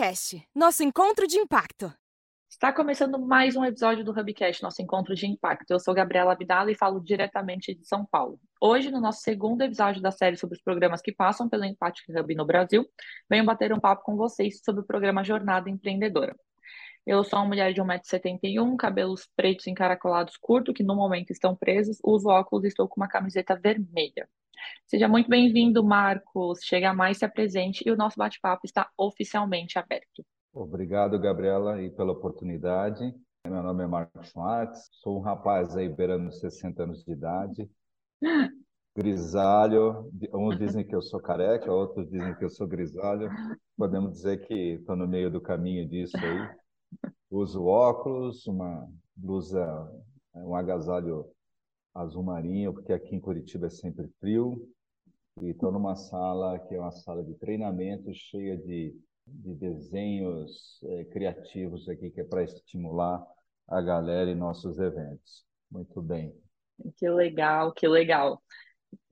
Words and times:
Hubcast, 0.00 0.42
nosso 0.54 0.82
encontro 0.82 1.26
de 1.26 1.36
impacto. 1.36 1.92
Está 2.48 2.72
começando 2.72 3.18
mais 3.18 3.54
um 3.54 3.62
episódio 3.62 4.02
do 4.02 4.18
Hubcast, 4.18 4.62
nosso 4.62 4.80
encontro 4.80 5.14
de 5.14 5.26
impacto. 5.26 5.70
Eu 5.70 5.78
sou 5.78 5.92
Gabriela 5.92 6.32
Abdala 6.32 6.72
e 6.72 6.74
falo 6.74 7.00
diretamente 7.00 7.74
de 7.74 7.86
São 7.86 8.06
Paulo. 8.06 8.40
Hoje, 8.58 8.90
no 8.90 8.98
nosso 8.98 9.20
segundo 9.20 9.60
episódio 9.60 10.00
da 10.00 10.10
série 10.10 10.38
sobre 10.38 10.56
os 10.56 10.62
programas 10.62 11.02
que 11.02 11.12
passam 11.12 11.50
pelo 11.50 11.66
Impact 11.66 12.10
Hub 12.10 12.34
no 12.34 12.46
Brasil, 12.46 12.86
venho 13.28 13.44
bater 13.44 13.74
um 13.74 13.78
papo 13.78 14.02
com 14.02 14.16
vocês 14.16 14.62
sobre 14.64 14.80
o 14.80 14.86
programa 14.86 15.22
Jornada 15.22 15.68
Empreendedora. 15.68 16.34
Eu 17.06 17.22
sou 17.22 17.38
uma 17.38 17.48
mulher 17.48 17.74
de 17.74 17.82
1,71m, 17.82 18.76
cabelos 18.78 19.28
pretos 19.36 19.66
encaracolados 19.66 20.38
curtos, 20.38 20.72
que 20.74 20.82
no 20.82 20.96
momento 20.96 21.30
estão 21.30 21.54
presos, 21.54 21.98
uso 22.02 22.26
óculos 22.26 22.64
e 22.64 22.68
estou 22.68 22.88
com 22.88 23.02
uma 23.02 23.08
camiseta 23.08 23.54
vermelha. 23.54 24.26
Seja 24.86 25.08
muito 25.08 25.28
bem-vindo, 25.28 25.84
Marcos. 25.84 26.60
Chega 26.62 26.92
mais, 26.92 27.18
se 27.18 27.24
apresente 27.24 27.82
e 27.86 27.90
o 27.90 27.96
nosso 27.96 28.16
bate-papo 28.16 28.62
está 28.64 28.88
oficialmente 28.98 29.78
aberto. 29.78 30.24
Obrigado, 30.52 31.18
Gabriela, 31.18 31.74
aí 31.74 31.90
pela 31.90 32.12
oportunidade. 32.12 33.14
Meu 33.46 33.62
nome 33.62 33.84
é 33.84 33.86
Marcos 33.86 34.28
Schwartz, 34.28 34.88
sou 35.00 35.18
um 35.18 35.20
rapaz 35.20 35.76
aí 35.76 35.88
beirando 35.88 36.30
60 36.30 36.82
anos 36.82 37.04
de 37.04 37.12
idade, 37.12 37.70
grisalho. 38.94 40.10
Uns 40.34 40.58
dizem 40.58 40.86
que 40.86 40.94
eu 40.94 41.00
sou 41.00 41.20
careca, 41.20 41.72
outros 41.72 42.10
dizem 42.10 42.34
que 42.34 42.44
eu 42.44 42.50
sou 42.50 42.66
grisalho. 42.66 43.30
Podemos 43.76 44.12
dizer 44.12 44.46
que 44.46 44.74
estou 44.74 44.94
no 44.94 45.08
meio 45.08 45.30
do 45.30 45.40
caminho 45.40 45.88
disso 45.88 46.16
aí. 46.16 47.10
Uso 47.30 47.64
óculos, 47.64 48.46
uma 48.46 48.86
blusa, 49.16 49.88
um 50.34 50.54
agasalho 50.54 51.26
azul 51.94 52.22
marinho, 52.22 52.72
porque 52.72 52.92
aqui 52.92 53.14
em 53.14 53.20
Curitiba 53.20 53.66
é 53.66 53.70
sempre 53.70 54.08
frio. 54.20 54.68
E 55.40 55.50
estou 55.50 55.72
numa 55.72 55.96
sala 55.96 56.58
que 56.58 56.74
é 56.74 56.80
uma 56.80 56.90
sala 56.90 57.22
de 57.24 57.34
treinamento 57.34 58.12
cheia 58.12 58.56
de, 58.56 58.94
de 59.26 59.54
desenhos 59.54 60.80
é, 60.84 61.04
criativos 61.04 61.88
aqui, 61.88 62.10
que 62.10 62.20
é 62.20 62.24
para 62.24 62.42
estimular 62.42 63.24
a 63.68 63.80
galera 63.80 64.30
em 64.30 64.34
nossos 64.34 64.78
eventos. 64.78 65.44
Muito 65.70 66.02
bem. 66.02 66.34
Que 66.96 67.08
legal, 67.08 67.72
que 67.72 67.86
legal. 67.86 68.42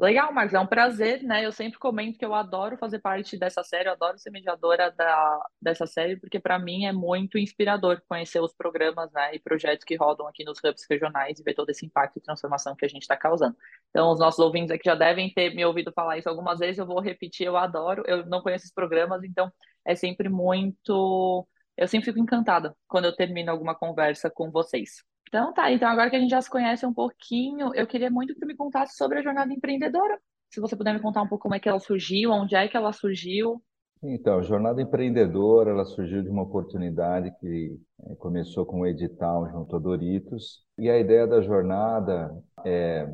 Legal, 0.01 0.33
Marcos, 0.33 0.55
é 0.55 0.61
um 0.61 0.67
prazer, 0.67 1.25
né? 1.25 1.45
Eu 1.45 1.51
sempre 1.51 1.77
comento 1.77 2.17
que 2.17 2.25
eu 2.25 2.33
adoro 2.33 2.77
fazer 2.79 3.01
parte 3.01 3.37
dessa 3.37 3.65
série, 3.65 3.89
eu 3.89 3.93
adoro 3.93 4.17
ser 4.17 4.31
mediadora 4.31 4.93
da, 4.93 5.45
dessa 5.61 5.89
série, 5.89 6.17
porque 6.17 6.39
para 6.39 6.57
mim 6.57 6.85
é 6.85 6.93
muito 6.93 7.37
inspirador 7.37 8.01
conhecer 8.09 8.41
os 8.41 8.55
programas 8.55 9.11
né, 9.11 9.35
e 9.35 9.41
projetos 9.41 9.85
que 9.85 9.97
rodam 9.97 10.29
aqui 10.29 10.45
nos 10.45 10.59
hubs 10.63 10.87
regionais 10.89 11.41
e 11.41 11.43
ver 11.43 11.55
todo 11.55 11.71
esse 11.71 11.85
impacto 11.85 12.17
e 12.17 12.21
transformação 12.23 12.77
que 12.77 12.85
a 12.85 12.89
gente 12.89 13.03
está 13.03 13.17
causando. 13.17 13.57
Então, 13.91 14.13
os 14.13 14.21
nossos 14.21 14.39
ouvintes 14.39 14.71
aqui 14.71 14.85
já 14.85 14.95
devem 14.95 15.33
ter 15.35 15.53
me 15.53 15.65
ouvido 15.65 15.93
falar 15.93 16.17
isso 16.17 16.29
algumas 16.29 16.61
vezes, 16.61 16.79
eu 16.79 16.87
vou 16.87 17.01
repetir, 17.01 17.47
eu 17.47 17.57
adoro, 17.57 18.05
eu 18.07 18.25
não 18.27 18.41
conheço 18.41 18.67
esses 18.67 18.75
programas, 18.75 19.25
então 19.25 19.53
é 19.85 19.97
sempre 19.97 20.29
muito. 20.29 21.45
Eu 21.77 21.89
sempre 21.89 22.07
fico 22.07 22.21
encantada 22.21 22.77
quando 22.87 23.07
eu 23.07 23.17
termino 23.17 23.51
alguma 23.51 23.75
conversa 23.75 24.31
com 24.31 24.49
vocês. 24.51 25.03
Então 25.29 25.53
tá, 25.53 25.71
então 25.71 25.89
agora 25.89 26.09
que 26.09 26.17
a 26.17 26.21
gente 26.21 26.31
já 26.31 26.41
se 26.41 26.51
conhece 26.51 26.87
um 26.87 26.93
pouquinho, 26.93 27.75
eu 27.75 27.87
queria 27.87 28.11
muito 28.11 28.33
que 28.33 28.41
tu 28.41 28.47
me 28.47 28.57
contasse 28.57 28.97
sobre 28.97 29.19
a 29.19 29.23
jornada 29.23 29.53
empreendedora. 29.53 30.19
Se 30.51 30.59
você 30.59 30.75
puder 30.75 30.95
me 30.95 31.01
contar 31.01 31.21
um 31.21 31.29
pouco 31.29 31.43
como 31.43 31.55
é 31.55 31.61
que 31.61 31.69
ela 31.69 31.79
surgiu, 31.79 32.31
onde 32.31 32.55
é 32.55 32.67
que 32.67 32.77
ela 32.77 32.93
surgiu. 32.93 33.63
Então, 34.03 34.39
a 34.39 34.43
jornada 34.43 34.81
empreendedora, 34.81 35.71
ela 35.71 35.85
surgiu 35.85 36.23
de 36.23 36.31
uma 36.31 36.43
oportunidade 36.45 37.31
que 37.41 37.79
eh, 38.07 38.15
começou 38.15 38.65
com 38.65 38.81
um 38.81 38.87
edital 38.87 39.51
junto 39.51 39.77
a 39.77 39.79
Doritos. 39.79 40.65
E 40.79 40.89
a 40.89 40.99
ideia 40.99 41.27
da 41.27 41.43
jornada 41.43 42.35
é 42.65 43.07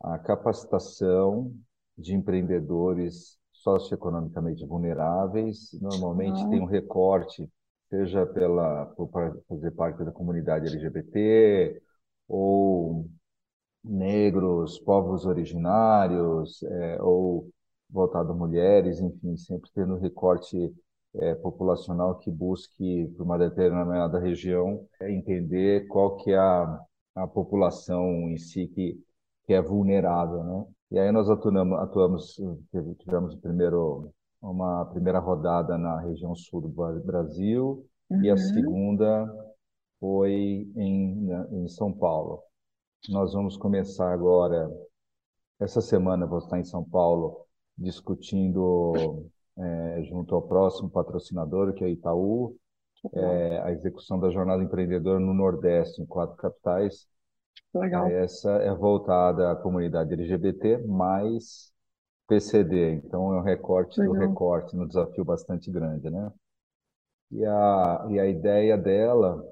a 0.00 0.18
capacitação 0.18 1.52
de 1.98 2.14
empreendedores 2.14 3.38
socioeconomicamente 3.52 4.64
vulneráveis. 4.64 5.76
Normalmente 5.82 6.48
tem 6.48 6.60
um 6.60 6.64
recorte 6.64 7.46
seja 7.90 8.26
pela 8.26 8.86
por 8.96 9.10
fazer 9.48 9.72
parte 9.72 10.04
da 10.04 10.12
comunidade 10.12 10.66
LGBT 10.68 11.82
ou 12.28 13.06
negros, 13.84 14.78
povos 14.80 15.26
originários, 15.26 16.62
é, 16.64 17.02
ou 17.02 17.50
voltado 17.90 18.32
a 18.32 18.34
mulheres, 18.34 19.00
enfim, 19.00 19.36
sempre 19.36 19.70
tendo 19.74 19.96
recorte 19.96 20.72
é, 21.14 21.34
populacional 21.34 22.18
que 22.18 22.30
busque, 22.30 23.08
por 23.16 23.24
uma 23.24 23.38
determinada 23.38 24.18
região, 24.18 24.86
é, 25.00 25.10
entender 25.12 25.86
qual 25.88 26.16
que 26.16 26.30
é 26.32 26.38
a, 26.38 26.80
a 27.16 27.26
população 27.26 28.30
em 28.30 28.36
si 28.38 28.68
que, 28.68 29.02
que 29.44 29.54
é 29.54 29.60
vulnerável, 29.62 30.44
né? 30.44 30.66
E 30.92 30.98
aí 30.98 31.12
nós 31.12 31.28
atuamos, 31.30 31.78
atuamos 31.78 32.36
tivemos 32.98 33.34
o 33.34 33.40
primeiro 33.40 34.12
uma 34.40 34.86
primeira 34.86 35.18
rodada 35.18 35.76
na 35.76 36.00
região 36.00 36.34
sul 36.34 36.60
do 36.62 36.68
Brasil 37.02 37.86
uhum. 38.08 38.22
e 38.22 38.30
a 38.30 38.32
uhum. 38.32 38.38
segunda 38.38 39.50
foi 39.98 40.70
em, 40.76 41.28
em 41.52 41.68
São 41.68 41.92
Paulo. 41.92 42.42
Nós 43.08 43.32
vamos 43.32 43.56
começar 43.56 44.12
agora, 44.12 44.70
essa 45.58 45.80
semana 45.80 46.26
vou 46.26 46.38
estar 46.38 46.58
em 46.58 46.64
São 46.64 46.84
Paulo 46.84 47.46
discutindo 47.76 49.26
é, 49.58 50.02
junto 50.04 50.34
ao 50.34 50.42
próximo 50.42 50.90
patrocinador, 50.90 51.72
que 51.74 51.84
é 51.84 51.90
Itaú, 51.90 52.56
é, 53.14 53.58
a 53.62 53.72
execução 53.72 54.18
da 54.18 54.30
jornada 54.30 54.62
empreendedora 54.62 55.18
no 55.18 55.32
Nordeste, 55.32 56.02
em 56.02 56.06
quatro 56.06 56.36
capitais. 56.36 57.06
Legal. 57.74 58.06
Essa 58.08 58.50
é 58.56 58.74
voltada 58.74 59.50
à 59.50 59.56
comunidade 59.56 60.12
LGBT, 60.12 60.78
mais 60.86 61.69
PCD, 62.30 62.92
então 62.92 63.34
é 63.34 63.40
um 63.40 63.42
recorte 63.42 63.98
Legal. 63.98 64.14
do 64.14 64.20
recorte, 64.20 64.76
um 64.76 64.86
desafio 64.86 65.24
bastante 65.24 65.68
grande, 65.68 66.08
né? 66.08 66.32
E 67.32 67.44
a, 67.44 68.06
e 68.08 68.20
a 68.20 68.26
ideia 68.26 68.78
dela, 68.78 69.44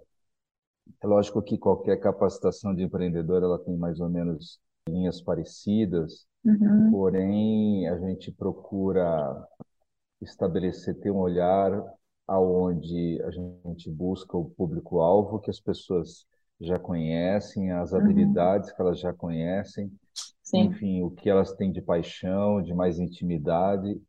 é 1.02 1.06
lógico 1.06 1.42
que 1.42 1.58
qualquer 1.58 1.96
capacitação 1.96 2.72
de 2.72 2.84
empreendedor, 2.84 3.42
ela 3.42 3.58
tem 3.58 3.76
mais 3.76 3.98
ou 3.98 4.08
menos 4.08 4.60
linhas 4.88 5.20
parecidas, 5.20 6.24
uhum. 6.44 6.92
porém 6.92 7.88
a 7.88 7.98
gente 7.98 8.30
procura 8.30 9.44
estabelecer, 10.22 11.00
ter 11.00 11.10
um 11.10 11.18
olhar 11.18 11.84
aonde 12.28 13.20
a 13.22 13.30
gente 13.32 13.90
busca 13.90 14.36
o 14.36 14.50
público-alvo 14.50 15.40
que 15.40 15.50
as 15.50 15.58
pessoas 15.58 16.26
já 16.60 16.78
conhecem, 16.78 17.70
as 17.72 17.92
uhum. 17.92 17.98
habilidades 17.98 18.72
que 18.72 18.80
elas 18.80 18.98
já 18.98 19.12
conhecem, 19.12 19.90
Sim. 20.42 20.62
enfim, 20.62 21.02
o 21.02 21.10
que 21.10 21.28
elas 21.28 21.52
têm 21.54 21.70
de 21.70 21.80
paixão, 21.80 22.62
de 22.62 22.74
mais 22.74 22.98
intimidade, 22.98 24.00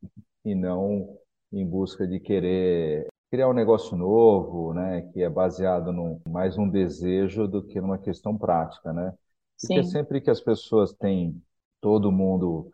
e 0.44 0.56
não 0.56 1.18
em 1.52 1.66
busca 1.66 2.08
de 2.08 2.20
querer 2.20 3.08
criar 3.30 3.50
um 3.50 3.54
negócio 3.54 3.96
novo, 3.96 4.74
né, 4.74 5.02
que 5.14 5.22
é 5.22 5.30
baseado 5.30 5.92
no 5.92 6.20
mais 6.28 6.58
um 6.58 6.68
desejo 6.68 7.48
do 7.48 7.62
que 7.62 7.80
numa 7.80 7.98
questão 7.98 8.38
prática, 8.38 8.92
né? 8.92 9.14
Porque 9.62 9.84
Sim. 9.84 9.90
sempre 9.92 10.22
que 10.22 10.30
as 10.30 10.42
pessoas 10.42 10.94
têm, 10.94 11.40
todo 11.82 12.12
mundo 12.12 12.72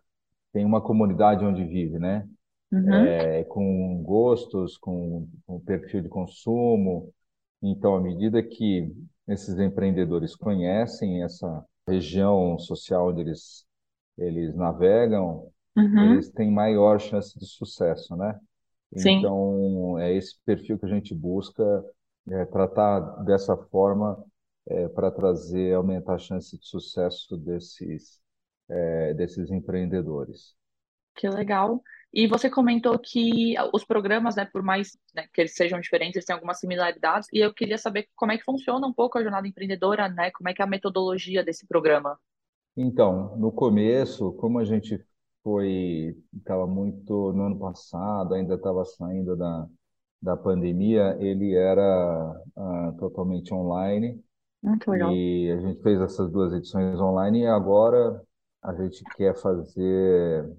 tem 0.53 0.63
uma 0.63 0.79
comunidade 0.79 1.43
onde 1.43 1.65
vive, 1.65 1.99
né? 1.99 2.27
Uhum. 2.71 2.93
É, 2.93 3.43
com 3.45 4.01
gostos, 4.03 4.77
com, 4.77 5.27
com 5.45 5.59
perfil 5.59 6.01
de 6.01 6.09
consumo. 6.09 7.11
Então, 7.61 7.95
à 7.95 8.01
medida 8.01 8.41
que 8.41 8.93
esses 9.27 9.57
empreendedores 9.59 10.35
conhecem 10.35 11.23
essa 11.23 11.65
região 11.87 12.57
social 12.59 13.09
onde 13.09 13.21
eles, 13.21 13.65
eles 14.17 14.55
navegam, 14.55 15.51
uhum. 15.75 16.13
eles 16.13 16.29
têm 16.31 16.51
maior 16.51 16.99
chance 16.99 17.37
de 17.37 17.45
sucesso, 17.45 18.15
né? 18.15 18.39
Sim. 18.95 19.19
Então, 19.19 19.99
é 19.99 20.13
esse 20.13 20.35
perfil 20.45 20.79
que 20.79 20.85
a 20.85 20.89
gente 20.89 21.13
busca 21.13 21.83
é, 22.29 22.45
tratar 22.45 22.99
dessa 23.23 23.55
forma 23.57 24.23
é, 24.67 24.87
para 24.89 25.11
trazer, 25.11 25.73
aumentar 25.73 26.15
a 26.15 26.19
chance 26.19 26.57
de 26.57 26.65
sucesso 26.65 27.37
desses, 27.37 28.19
é, 28.69 29.13
desses 29.13 29.51
empreendedores. 29.51 30.55
Que 31.15 31.29
legal. 31.29 31.81
E 32.15 32.27
você 32.27 32.49
comentou 32.49 32.97
que 32.97 33.55
os 33.73 33.83
programas, 33.83 34.37
né, 34.37 34.45
por 34.45 34.63
mais 34.63 34.97
né, 35.13 35.25
que 35.33 35.41
eles 35.41 35.53
sejam 35.53 35.81
diferentes, 35.81 36.15
eles 36.15 36.25
têm 36.25 36.33
algumas 36.33 36.61
similaridades, 36.61 37.27
e 37.33 37.39
eu 37.39 37.53
queria 37.53 37.77
saber 37.77 38.07
como 38.15 38.31
é 38.31 38.37
que 38.37 38.45
funciona 38.45 38.87
um 38.87 38.93
pouco 38.93 39.17
a 39.17 39.21
jornada 39.21 39.45
empreendedora, 39.45 40.07
né? 40.07 40.31
Como 40.31 40.47
é 40.47 40.53
que 40.53 40.61
é 40.61 40.65
a 40.65 40.67
metodologia 40.67 41.43
desse 41.43 41.67
programa? 41.67 42.17
Então, 42.77 43.35
no 43.35 43.51
começo, 43.51 44.31
como 44.33 44.59
a 44.59 44.63
gente 44.63 44.97
foi, 45.43 46.15
estava 46.33 46.65
muito 46.65 47.33
no 47.33 47.47
ano 47.47 47.59
passado, 47.59 48.33
ainda 48.33 48.55
estava 48.55 48.85
saindo 48.85 49.35
da, 49.35 49.67
da 50.21 50.37
pandemia, 50.37 51.17
ele 51.19 51.53
era 51.53 52.41
uh, 52.55 52.97
totalmente 52.97 53.53
online. 53.53 54.23
Muito 54.63 54.89
legal. 54.89 55.11
E 55.11 55.51
a 55.51 55.59
gente 55.59 55.81
fez 55.83 55.99
essas 55.99 56.31
duas 56.31 56.53
edições 56.53 56.97
online 56.97 57.41
e 57.41 57.45
agora 57.45 58.21
a 58.63 58.73
gente 58.73 59.03
quer 59.17 59.35
fazer 59.35 60.49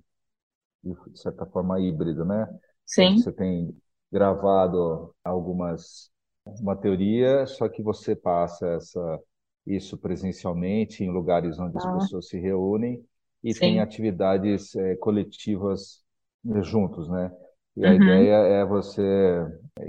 de 0.94 1.20
certa 1.20 1.46
forma 1.46 1.80
híbrido, 1.80 2.24
né? 2.24 2.46
Sim. 2.84 3.16
Você 3.16 3.32
tem 3.32 3.76
gravado 4.12 5.14
algumas 5.24 6.10
uma 6.60 6.76
teoria, 6.76 7.44
só 7.46 7.68
que 7.68 7.82
você 7.82 8.14
passa 8.14 8.68
essa 8.68 9.20
isso 9.66 9.98
presencialmente 9.98 11.02
em 11.02 11.10
lugares 11.10 11.58
onde 11.58 11.76
ah. 11.76 11.80
as 11.80 12.02
pessoas 12.02 12.28
se 12.28 12.38
reúnem 12.38 13.04
e 13.42 13.52
Sim. 13.52 13.60
tem 13.60 13.80
atividades 13.80 14.74
é, 14.76 14.94
coletivas 14.96 16.04
juntos, 16.62 17.08
né? 17.08 17.32
E 17.76 17.84
a 17.84 17.90
uhum. 17.90 17.96
ideia 17.96 18.34
é 18.34 18.64
você, 18.64 19.02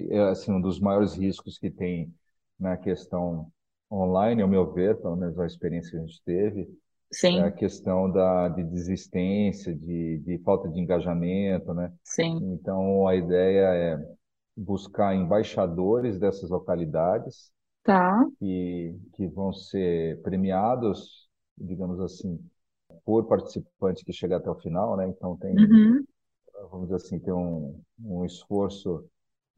é, 0.09 0.19
assim, 0.29 0.51
um 0.51 0.59
dos 0.59 0.79
maiores 0.79 1.13
riscos 1.13 1.57
que 1.57 1.69
tem 1.69 2.13
na 2.59 2.75
questão 2.75 3.47
online, 3.91 4.41
ao 4.41 4.47
meu 4.47 4.73
ver, 4.73 4.97
pelo 4.99 5.15
menos 5.15 5.39
a 5.39 5.45
experiência 5.45 5.91
que 5.91 5.97
a 5.97 6.01
gente 6.01 6.21
teve, 6.23 6.67
Sim. 7.11 7.39
é 7.39 7.43
a 7.43 7.51
questão 7.51 8.11
da, 8.11 8.49
de 8.49 8.63
desistência, 8.63 9.73
de, 9.73 10.19
de 10.19 10.37
falta 10.39 10.67
de 10.69 10.79
engajamento, 10.79 11.73
né? 11.73 11.91
Sim. 12.03 12.37
Então, 12.53 13.07
a 13.07 13.15
ideia 13.15 13.73
é 13.73 14.17
buscar 14.55 15.15
embaixadores 15.15 16.19
dessas 16.19 16.49
localidades 16.49 17.51
tá. 17.83 18.25
que, 18.39 18.95
que 19.13 19.27
vão 19.27 19.53
ser 19.53 20.21
premiados, 20.21 21.29
digamos 21.57 21.99
assim, 21.99 22.39
por 23.05 23.25
participante 23.25 24.03
que 24.03 24.11
chega 24.11 24.37
até 24.37 24.49
o 24.49 24.55
final, 24.55 24.97
né? 24.97 25.07
Então, 25.07 25.37
tem, 25.37 25.55
uhum. 25.55 26.03
vamos 26.71 26.87
dizer 26.87 26.95
assim, 26.95 27.19
tem 27.19 27.33
um, 27.33 27.79
um 28.03 28.25
esforço 28.25 29.05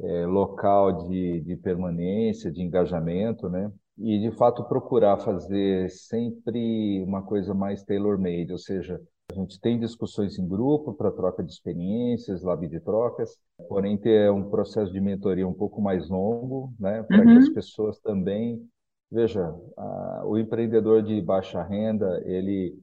é, 0.02 0.26
local 0.26 1.08
de, 1.08 1.42
de 1.42 1.56
permanência, 1.58 2.52
de 2.52 2.62
engajamento, 2.62 3.50
né? 3.50 3.72
E 4.00 4.20
de 4.20 4.32
fato 4.32 4.64
procurar 4.64 5.18
fazer 5.18 5.90
sempre 5.90 7.04
uma 7.04 7.22
coisa 7.22 7.54
mais 7.54 7.84
tailor-made, 7.84 8.52
ou 8.52 8.58
seja, 8.58 9.00
a 9.32 9.36
gente 9.36 9.60
tem 9.60 9.80
discussões 9.80 10.40
em 10.40 10.48
grupo 10.48 10.94
para 10.94 11.12
troca 11.12 11.44
de 11.44 11.52
experiências, 11.52 12.42
lab 12.42 12.68
de 12.68 12.80
trocas, 12.80 13.38
porém 13.68 13.98
ter 13.98 14.32
um 14.32 14.50
processo 14.50 14.92
de 14.92 15.00
mentoria 15.00 15.48
um 15.48 15.54
pouco 15.54 15.82
mais 15.82 16.10
longo, 16.10 16.74
né, 16.80 17.04
para 17.04 17.20
uhum. 17.20 17.26
que 17.26 17.38
as 17.38 17.50
pessoas 17.50 18.00
também 18.00 18.66
veja, 19.12 19.54
a, 19.78 20.24
o 20.26 20.38
empreendedor 20.38 21.02
de 21.02 21.20
baixa 21.22 21.62
renda 21.64 22.22
ele 22.26 22.78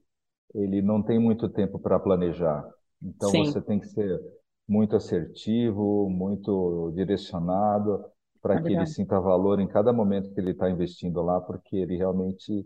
ele 0.55 0.81
não 0.81 1.03
tem 1.03 1.19
muito 1.19 1.49
tempo 1.49 1.79
para 1.79 1.99
planejar, 1.99 2.67
então 3.03 3.29
Sim. 3.31 3.45
você 3.45 3.61
tem 3.61 3.79
que 3.79 3.89
ser 3.89 4.19
muito 4.67 4.97
assertivo, 4.97 6.09
muito 6.09 6.93
direcionado 6.95 8.05
para 8.46 8.62
que 8.62 8.72
ele 8.72 8.87
sinta 8.87 9.19
valor 9.19 9.58
em 9.58 9.66
cada 9.66 9.93
momento 9.93 10.32
que 10.32 10.38
ele 10.38 10.52
está 10.52 10.70
investindo 10.70 11.20
lá, 11.20 11.40
porque 11.40 11.76
ele 11.76 11.96
realmente 11.96 12.64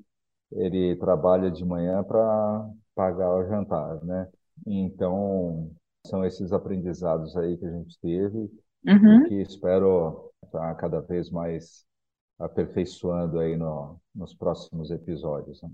ele 0.53 0.95
trabalha 0.97 1.51
de 1.51 1.65
manhã 1.65 2.05
para 2.05 2.69
pagar 2.95 3.35
o 3.35 3.47
jantar, 3.47 4.05
né? 4.05 4.29
Então 4.67 5.71
são 6.07 6.25
esses 6.25 6.53
aprendizados 6.53 7.35
aí 7.37 7.57
que 7.57 7.65
a 7.65 7.71
gente 7.71 7.99
teve 8.01 8.51
uhum. 8.87 9.23
e 9.25 9.29
que 9.29 9.35
espero 9.41 10.31
estar 10.45 10.61
tá 10.61 10.75
cada 10.75 11.01
vez 11.01 11.31
mais 11.31 11.87
aperfeiçoando 12.39 13.39
aí 13.39 13.57
no, 13.57 13.99
nos 14.15 14.35
próximos 14.35 14.91
episódios. 14.91 15.63
Né? 15.63 15.71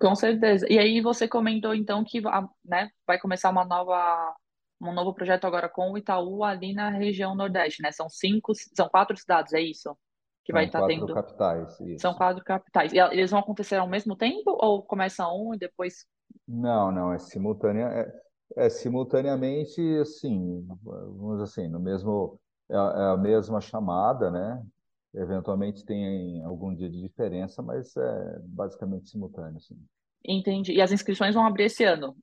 Com 0.00 0.14
certeza. 0.14 0.66
E 0.70 0.78
aí 0.78 1.00
você 1.00 1.26
comentou 1.26 1.74
então 1.74 2.04
que 2.04 2.20
né, 2.64 2.90
vai 3.06 3.18
começar 3.18 3.50
uma 3.50 3.64
nova 3.64 4.34
um 4.80 4.92
novo 4.92 5.12
projeto 5.12 5.44
agora 5.44 5.68
com 5.68 5.92
o 5.92 5.98
Itaú 5.98 6.44
ali 6.44 6.72
na 6.72 6.90
região 6.90 7.34
Nordeste, 7.34 7.82
né? 7.82 7.90
São 7.90 8.08
cinco, 8.08 8.52
são 8.54 8.88
quatro 8.88 9.16
cidades, 9.16 9.52
é 9.52 9.60
isso? 9.60 9.96
Que 10.44 10.52
vai 10.52 10.64
estar 10.64 10.80
tá 10.80 10.86
tendo. 10.86 11.12
capitais. 11.12 11.80
Isso. 11.80 12.00
São 12.00 12.14
quatro 12.14 12.42
capitais. 12.44 12.92
E 12.92 12.98
eles 12.98 13.30
vão 13.30 13.40
acontecer 13.40 13.76
ao 13.76 13.88
mesmo 13.88 14.16
tempo 14.16 14.56
ou 14.60 14.82
começa 14.82 15.28
um 15.28 15.54
e 15.54 15.58
depois? 15.58 16.06
Não, 16.46 16.90
não, 16.90 17.12
é 17.12 17.18
simultânea. 17.18 17.86
É, 18.56 18.64
é 18.66 18.70
simultaneamente, 18.70 19.80
assim, 19.98 20.66
vamos 20.82 21.42
assim, 21.42 21.68
no 21.68 21.78
mesmo 21.78 22.40
é, 22.70 22.74
é 22.74 23.10
a 23.12 23.16
mesma 23.16 23.60
chamada, 23.60 24.30
né? 24.30 24.62
Eventualmente 25.14 25.84
tem 25.84 26.42
algum 26.44 26.74
dia 26.74 26.88
de 26.88 27.00
diferença, 27.00 27.62
mas 27.62 27.96
é 27.96 28.38
basicamente 28.44 29.08
simultâneo, 29.08 29.60
sim. 29.60 29.78
Entendi. 30.24 30.72
E 30.72 30.82
as 30.82 30.92
inscrições 30.92 31.34
vão 31.34 31.46
abrir 31.46 31.64
esse 31.64 31.84
ano? 31.84 32.16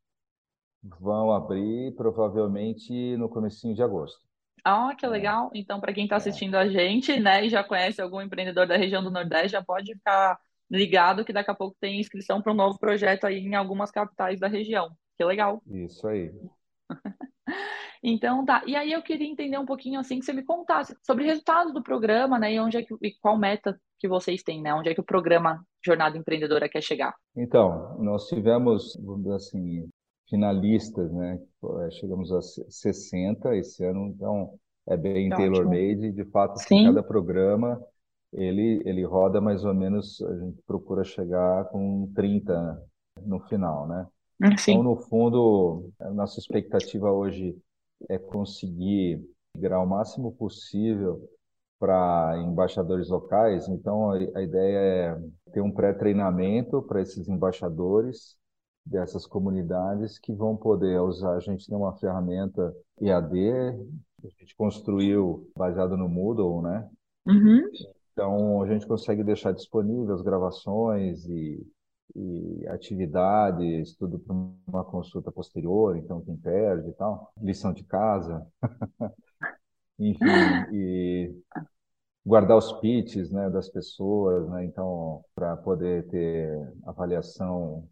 Vão 1.00 1.32
abrir 1.32 1.94
provavelmente 1.96 3.18
no 3.18 3.28
comecinho 3.30 3.74
de 3.74 3.82
agosto. 3.82 4.20
Ah, 4.64 4.96
que 4.98 5.06
legal. 5.06 5.52
Então, 5.54 5.80
para 5.80 5.94
quem 5.94 6.06
está 6.06 6.16
é. 6.16 6.18
assistindo 6.18 6.56
a 6.56 6.68
gente, 6.68 7.20
né, 7.20 7.46
e 7.46 7.50
já 7.50 7.64
conhece 7.64 8.02
algum 8.02 8.22
empreendedor 8.22 8.68
da 8.68 8.78
região 8.78 9.04
do 9.04 9.12
Nordeste, 9.12 9.50
já 9.50 9.64
pode 9.64 9.94
ficar 9.94 10.40
ligado 10.70 11.24
que 11.24 11.34
daqui 11.34 11.52
a 11.52 11.56
pouco 11.56 11.78
tem 11.80 12.00
inscrição 12.00 12.42
para 12.42 12.52
um 12.52 12.56
novo 12.56 12.80
projeto 12.80 13.26
aí 13.26 13.38
em 13.38 13.56
algumas 13.56 13.92
capitais 13.92 14.40
da 14.40 14.48
região. 14.48 14.90
Que 15.18 15.24
legal. 15.24 15.62
Isso 15.68 16.08
aí. 16.08 16.32
Então 18.08 18.46
tá. 18.46 18.62
E 18.68 18.76
aí 18.76 18.92
eu 18.92 19.02
queria 19.02 19.28
entender 19.28 19.58
um 19.58 19.66
pouquinho 19.66 20.00
assim 20.00 20.20
que 20.20 20.26
você 20.26 20.34
me 20.34 20.44
contasse 20.44 20.96
sobre 21.02 21.26
resultados 21.26 21.74
do 21.74 21.82
programa, 21.82 22.38
né? 22.38 22.54
E 22.54 22.60
onde 22.60 22.78
é 22.78 22.84
que 22.84 22.94
e 23.02 23.12
qual 23.20 23.36
meta 23.36 23.80
que 23.98 24.08
vocês 24.08 24.44
têm, 24.44 24.62
né? 24.62 24.76
Onde 24.76 24.90
é 24.90 24.94
que 24.94 25.02
o 25.02 25.06
programa 25.06 25.66
Jornada 25.84 26.16
Empreendedora 26.16 26.70
quer 26.70 26.82
chegar? 26.82 27.16
Então, 27.36 27.98
nós 27.98 28.28
tivemos, 28.28 28.96
assim, 29.34 29.90
finalistas, 30.30 31.12
né? 31.12 31.40
É, 31.88 31.92
chegamos 31.92 32.32
a 32.32 32.42
60 32.42 33.56
esse 33.56 33.84
ano, 33.84 34.08
então 34.08 34.60
é 34.88 34.98
bem 34.98 35.34
tailor-made. 35.34 36.12
De 36.12 36.26
fato, 36.26 36.54
assim, 36.56 36.78
cada 36.78 37.04
programa 37.04 37.82
ele, 38.34 38.82
ele 38.86 39.04
roda 39.04 39.40
mais 39.42 39.64
ou 39.64 39.74
menos, 39.74 40.22
a 40.22 40.38
gente 40.40 40.62
procura 40.64 41.04
chegar 41.04 41.66
com 41.70 42.12
30 42.14 42.82
no 43.22 43.40
final, 43.48 43.88
né? 43.88 44.08
Hum, 44.42 44.58
sim. 44.58 44.74
Então, 44.74 44.84
no 44.84 44.98
fundo, 44.98 45.90
a 46.00 46.10
nossa 46.12 46.40
expectativa 46.40 47.12
hoje 47.12 47.58
é 48.10 48.18
conseguir 48.18 49.24
migrar 49.56 49.82
o 49.84 49.88
máximo 49.88 50.32
possível 50.34 51.22
para 51.80 52.38
embaixadores 52.40 53.10
locais. 53.10 53.68
Então, 53.68 54.12
a, 54.12 54.16
a 54.16 54.42
ideia 54.42 54.78
é 55.48 55.52
ter 55.52 55.62
um 55.62 55.72
pré-treinamento 55.72 56.82
para 56.84 57.02
esses 57.02 57.28
embaixadores 57.28 58.38
dessas 58.86 59.26
comunidades 59.26 60.20
que 60.20 60.34
vão 60.34 60.56
poder 60.56 61.02
usar. 61.02 61.36
A 61.36 61.40
gente 61.40 61.68
tem 61.68 61.76
uma 61.76 61.98
ferramenta 61.98 62.74
EAD, 63.02 63.50
a 64.24 64.28
gente 64.40 64.56
construiu 64.56 65.50
baseado 65.56 65.98
no 65.98 66.08
Moodle, 66.08 66.62
né? 66.62 66.90
Uhum. 67.26 67.62
Então, 68.14 68.62
a 68.62 68.68
gente 68.68 68.88
consegue 68.88 69.24
deixar 69.24 69.52
disponível 69.52 70.14
as 70.14 70.22
gravações 70.22 71.26
e, 71.26 71.68
e 72.16 72.68
atividades, 72.68 73.96
tudo 73.96 74.20
para 74.20 74.36
uma 74.68 74.86
consulta 74.86 75.32
posterior, 75.32 75.98
então 75.98 76.22
quem 76.22 76.38
perde 76.38 76.90
e 76.90 76.94
tal. 76.94 77.34
Lição 77.42 77.74
de 77.74 77.84
casa. 77.84 78.46
Enfim, 79.98 80.26
e 80.74 81.34
guardar 82.26 82.58
os 82.58 82.74
pitches 82.80 83.32
né, 83.32 83.50
das 83.50 83.70
pessoas, 83.70 84.50
né? 84.50 84.66
Então, 84.66 85.24
para 85.34 85.56
poder 85.58 86.08
ter 86.08 86.74
avaliação 86.86 87.88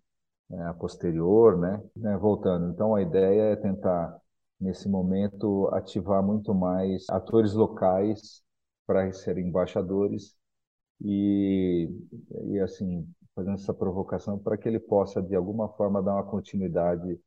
é, 0.54 0.64
a 0.64 0.74
posterior, 0.74 1.57
né? 1.57 1.81
né? 1.95 2.18
Voltando, 2.18 2.72
então 2.72 2.95
a 2.95 3.02
ideia 3.02 3.54
é 3.54 3.56
tentar 3.56 4.19
nesse 4.60 4.88
momento 4.88 5.69
ativar 5.74 6.24
muito 6.24 6.54
mais 6.54 7.06
atores 7.10 7.54
locais 7.54 8.42
para 8.86 9.12
serem 9.12 9.48
embaixadores 9.48 10.36
e, 11.04 11.90
e 12.50 12.60
assim 12.60 13.07
fazendo 13.36 13.56
essa 13.56 13.74
provocação 13.74 14.38
para 14.38 14.57
que 14.57 14.68
ele 14.68 14.80
possa 14.80 15.22
de 15.22 15.36
alguma 15.36 15.68
forma 15.69 16.02
dar 16.04 16.14
uma 16.14 16.24
continuidade 16.24 17.19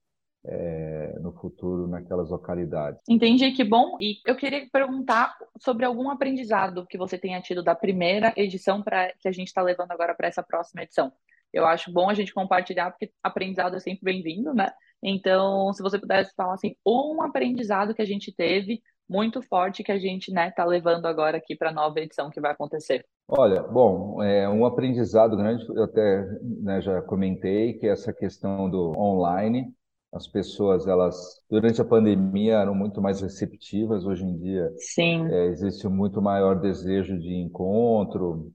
é, 0.45 1.19
no 1.21 1.33
futuro 1.33 1.89
naquelas 1.89 2.31
localidades. 2.31 3.01
Entendi, 3.09 3.51
que 3.51 3.65
bom. 3.65 3.97
E 4.01 4.21
eu 4.25 4.37
queria 4.37 4.69
perguntar 4.71 5.37
sobre 5.59 5.85
algum 5.85 6.09
aprendizado 6.09 6.87
que 6.87 6.97
você 6.97 7.19
tenha 7.19 7.41
tido 7.41 7.63
da 7.63 7.75
primeira 7.75 8.33
edição 8.37 8.81
para 8.81 9.13
que 9.15 9.27
a 9.27 9.33
gente 9.33 9.49
está 9.49 9.61
levando 9.61 9.91
agora 9.91 10.15
para 10.15 10.29
essa 10.29 10.43
próxima 10.45 10.85
edição 10.85 11.13
eu 11.53 11.67
acho 11.67 11.93
bom 11.93 12.09
a 12.09 12.15
gente 12.15 12.35
compartilhar, 12.35 12.91
porque 12.91 13.11
aprendizado 13.23 13.77
é 13.77 13.81
sempre 13.81 14.01
bem-vindo, 14.03 14.53
né? 14.55 14.71
Então, 15.03 15.73
se 15.73 15.83
você 15.83 15.99
pudesse 15.99 16.33
falar 16.35 16.55
assim, 16.55 16.75
um 16.87 17.23
aprendizado 17.23 17.95
que 17.95 18.03
a 18.03 18.07
gente 18.07 18.35
teve 18.35 18.81
muito 19.09 19.41
forte 19.43 19.85
que 19.85 19.93
a 19.93 19.99
gente 19.99 20.33
né 20.33 20.51
tá 20.51 20.65
levando 20.65 21.07
agora 21.07 21.37
aqui 21.37 21.55
para 21.57 21.71
a 21.71 21.73
nova 21.73 22.01
edição 22.01 22.31
que 22.31 22.41
vai 22.41 22.53
acontecer. 22.53 23.05
Olha, 23.29 23.63
bom, 23.63 24.23
é 24.23 24.49
um 24.49 24.65
aprendizado 24.65 25.37
grande, 25.37 25.65
eu 25.69 25.85
até 25.85 26.27
né, 26.43 26.81
já 26.81 27.03
comentei 27.03 27.75
que 27.75 27.87
essa 27.87 28.13
questão 28.13 28.71
do 28.71 28.93
online, 28.97 29.73
as 30.13 30.29
pessoas 30.29 30.87
elas 30.87 31.17
durante 31.51 31.81
a 31.81 31.85
pandemia 31.85 32.55
eram 32.55 32.75
muito 32.75 33.03
mais 33.03 33.21
receptivas, 33.21 34.05
hoje 34.05 34.25
em 34.25 34.37
dia 34.39 34.73
Sim. 34.79 35.27
É, 35.29 35.47
existe 35.47 35.87
um 35.87 35.91
muito 35.91 36.23
maior 36.23 36.61
desejo 36.61 37.19
de 37.19 37.35
encontro, 37.35 38.53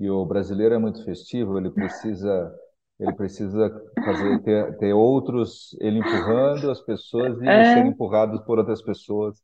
e 0.00 0.10
o 0.10 0.24
brasileiro 0.24 0.74
é 0.74 0.78
muito 0.78 1.04
festivo, 1.04 1.58
ele 1.58 1.70
precisa 1.70 2.54
ele 2.98 3.12
precisa 3.12 3.70
fazer 4.04 4.42
ter, 4.42 4.76
ter 4.78 4.92
outros 4.92 5.76
ele 5.80 6.00
empurrando 6.00 6.68
as 6.68 6.80
pessoas 6.80 7.40
e 7.40 7.46
é. 7.46 7.74
serem 7.74 7.90
empurrados 7.90 8.40
por 8.40 8.58
outras 8.58 8.82
pessoas. 8.82 9.40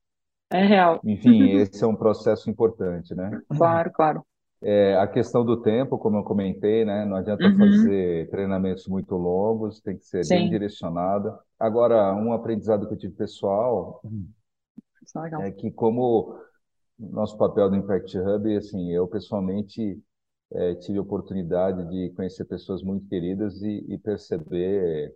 É 0.51 0.65
real. 0.65 1.01
Enfim, 1.05 1.51
esse 1.53 1.83
é 1.83 1.87
um 1.87 1.95
processo 1.95 2.51
importante, 2.51 3.15
né? 3.15 3.41
Claro, 3.57 3.93
claro. 3.93 4.27
É, 4.61 4.97
a 4.97 5.07
questão 5.07 5.45
do 5.45 5.61
tempo, 5.61 5.99
como 5.99 6.17
eu 6.17 6.25
comentei, 6.25 6.85
né? 6.85 7.05
Não 7.05 7.17
adianta 7.17 7.45
uhum. 7.45 7.59
fazer 7.59 8.29
treinamentos 8.31 8.89
muito 8.89 9.15
longos, 9.15 9.81
tem 9.81 9.97
que 9.97 10.05
ser 10.05 10.25
Sim. 10.25 10.37
bem 10.37 10.51
direcionada. 10.51 11.39
Agora, 11.59 12.15
um 12.15 12.33
aprendizado 12.33 12.89
que 12.89 12.95
eu 12.95 12.99
tive 12.99 13.15
pessoal 13.15 14.01
é, 15.43 15.49
é 15.49 15.51
que 15.53 15.71
como 15.71 16.35
nosso 16.99 17.37
papel 17.37 17.69
do 17.69 17.77
Impact 17.77 18.19
Hub, 18.19 18.57
assim, 18.57 18.91
eu 18.91 19.07
pessoalmente 19.07 20.01
é, 20.55 20.75
tive 20.77 20.99
a 20.99 21.03
oportunidade 21.03 21.89
de 21.91 22.11
conhecer 22.15 22.45
pessoas 22.45 22.83
muito 22.83 23.09
queridas 23.09 23.61
e, 23.63 23.85
e 23.89 23.99
perceber 23.99 25.15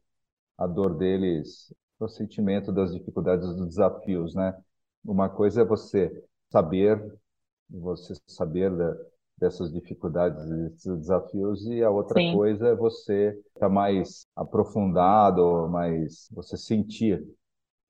a 0.56 0.66
dor 0.66 0.96
deles, 0.96 1.72
o 2.00 2.08
sentimento 2.08 2.72
das 2.72 2.92
dificuldades, 2.92 3.46
dos 3.54 3.68
desafios, 3.68 4.34
né? 4.34 4.54
uma 5.04 5.28
coisa 5.28 5.62
é 5.62 5.64
você 5.64 6.12
saber, 6.50 7.00
você 7.70 8.14
saber 8.26 8.74
da, 8.76 8.96
dessas 9.38 9.72
dificuldades, 9.72 10.44
desses 10.48 10.98
desafios, 10.98 11.64
e 11.66 11.82
a 11.82 11.90
outra 11.90 12.20
Sim. 12.20 12.32
coisa 12.32 12.68
é 12.68 12.74
você 12.74 13.30
estar 13.54 13.60
tá 13.60 13.68
mais 13.68 14.26
aprofundado, 14.34 15.68
mais 15.68 16.28
você 16.32 16.56
sentir 16.56 17.24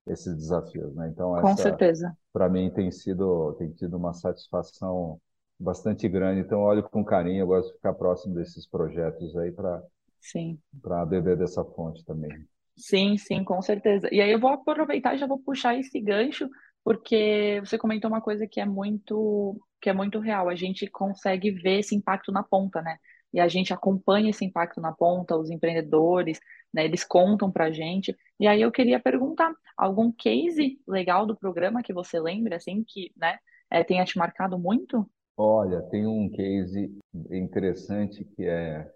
esses 0.07 0.35
desafios, 0.35 0.93
né? 0.95 1.09
Então, 1.09 1.35
essa, 1.37 1.49
Com 1.49 1.57
certeza. 1.57 2.17
Para 2.31 2.49
mim 2.49 2.69
tem 2.71 2.91
sido 2.91 3.53
tem 3.53 3.71
tido 3.71 3.97
uma 3.97 4.13
satisfação 4.13 5.19
bastante 5.59 6.07
grande. 6.07 6.41
Então, 6.41 6.61
olho 6.61 6.83
com 6.83 7.03
carinho, 7.03 7.41
eu 7.41 7.47
gosto 7.47 7.69
de 7.69 7.75
ficar 7.75 7.93
próximo 7.93 8.35
desses 8.35 8.67
projetos 8.67 9.35
aí 9.37 9.51
para 9.51 9.83
Sim. 10.19 10.59
Para 10.81 11.05
beber 11.05 11.37
dessa 11.37 11.63
fonte 11.63 12.03
também. 12.05 12.31
Sim, 12.77 13.17
sim, 13.17 13.43
com 13.43 13.61
certeza. 13.61 14.07
E 14.11 14.21
aí 14.21 14.31
eu 14.31 14.39
vou 14.39 14.51
aproveitar 14.51 15.15
e 15.15 15.17
já 15.17 15.27
vou 15.27 15.39
puxar 15.39 15.77
esse 15.77 15.99
gancho, 15.99 16.49
porque 16.83 17.59
você 17.63 17.77
comentou 17.77 18.09
uma 18.09 18.21
coisa 18.21 18.47
que 18.47 18.59
é 18.59 18.65
muito 18.65 19.59
que 19.81 19.89
é 19.89 19.93
muito 19.93 20.19
real. 20.19 20.49
A 20.49 20.55
gente 20.55 20.87
consegue 20.87 21.51
ver 21.51 21.79
esse 21.79 21.95
impacto 21.95 22.31
na 22.31 22.43
ponta, 22.43 22.81
né? 22.81 22.97
E 23.31 23.39
a 23.39 23.47
gente 23.47 23.73
acompanha 23.73 24.29
esse 24.29 24.43
impacto 24.43 24.81
na 24.81 24.91
ponta, 24.91 25.37
os 25.37 25.49
empreendedores, 25.49 26.39
né? 26.73 26.83
Eles 26.85 27.03
contam 27.03 27.51
para 27.51 27.65
a 27.65 27.71
gente. 27.71 28.15
E 28.39 28.47
aí 28.47 28.61
eu 28.61 28.71
queria 28.71 28.99
perguntar, 28.99 29.53
algum 29.77 30.11
case 30.11 30.79
legal 30.87 31.25
do 31.25 31.35
programa 31.35 31.83
que 31.83 31.93
você 31.93 32.19
lembra, 32.19 32.57
assim, 32.57 32.83
que, 32.85 33.11
né, 33.15 33.37
é, 33.69 33.83
tenha 33.83 34.03
te 34.03 34.17
marcado 34.17 34.57
muito? 34.57 35.09
Olha, 35.41 35.81
tem 35.83 36.05
um 36.05 36.29
case 36.29 36.93
interessante 37.31 38.25
que 38.25 38.43
é 38.43 38.91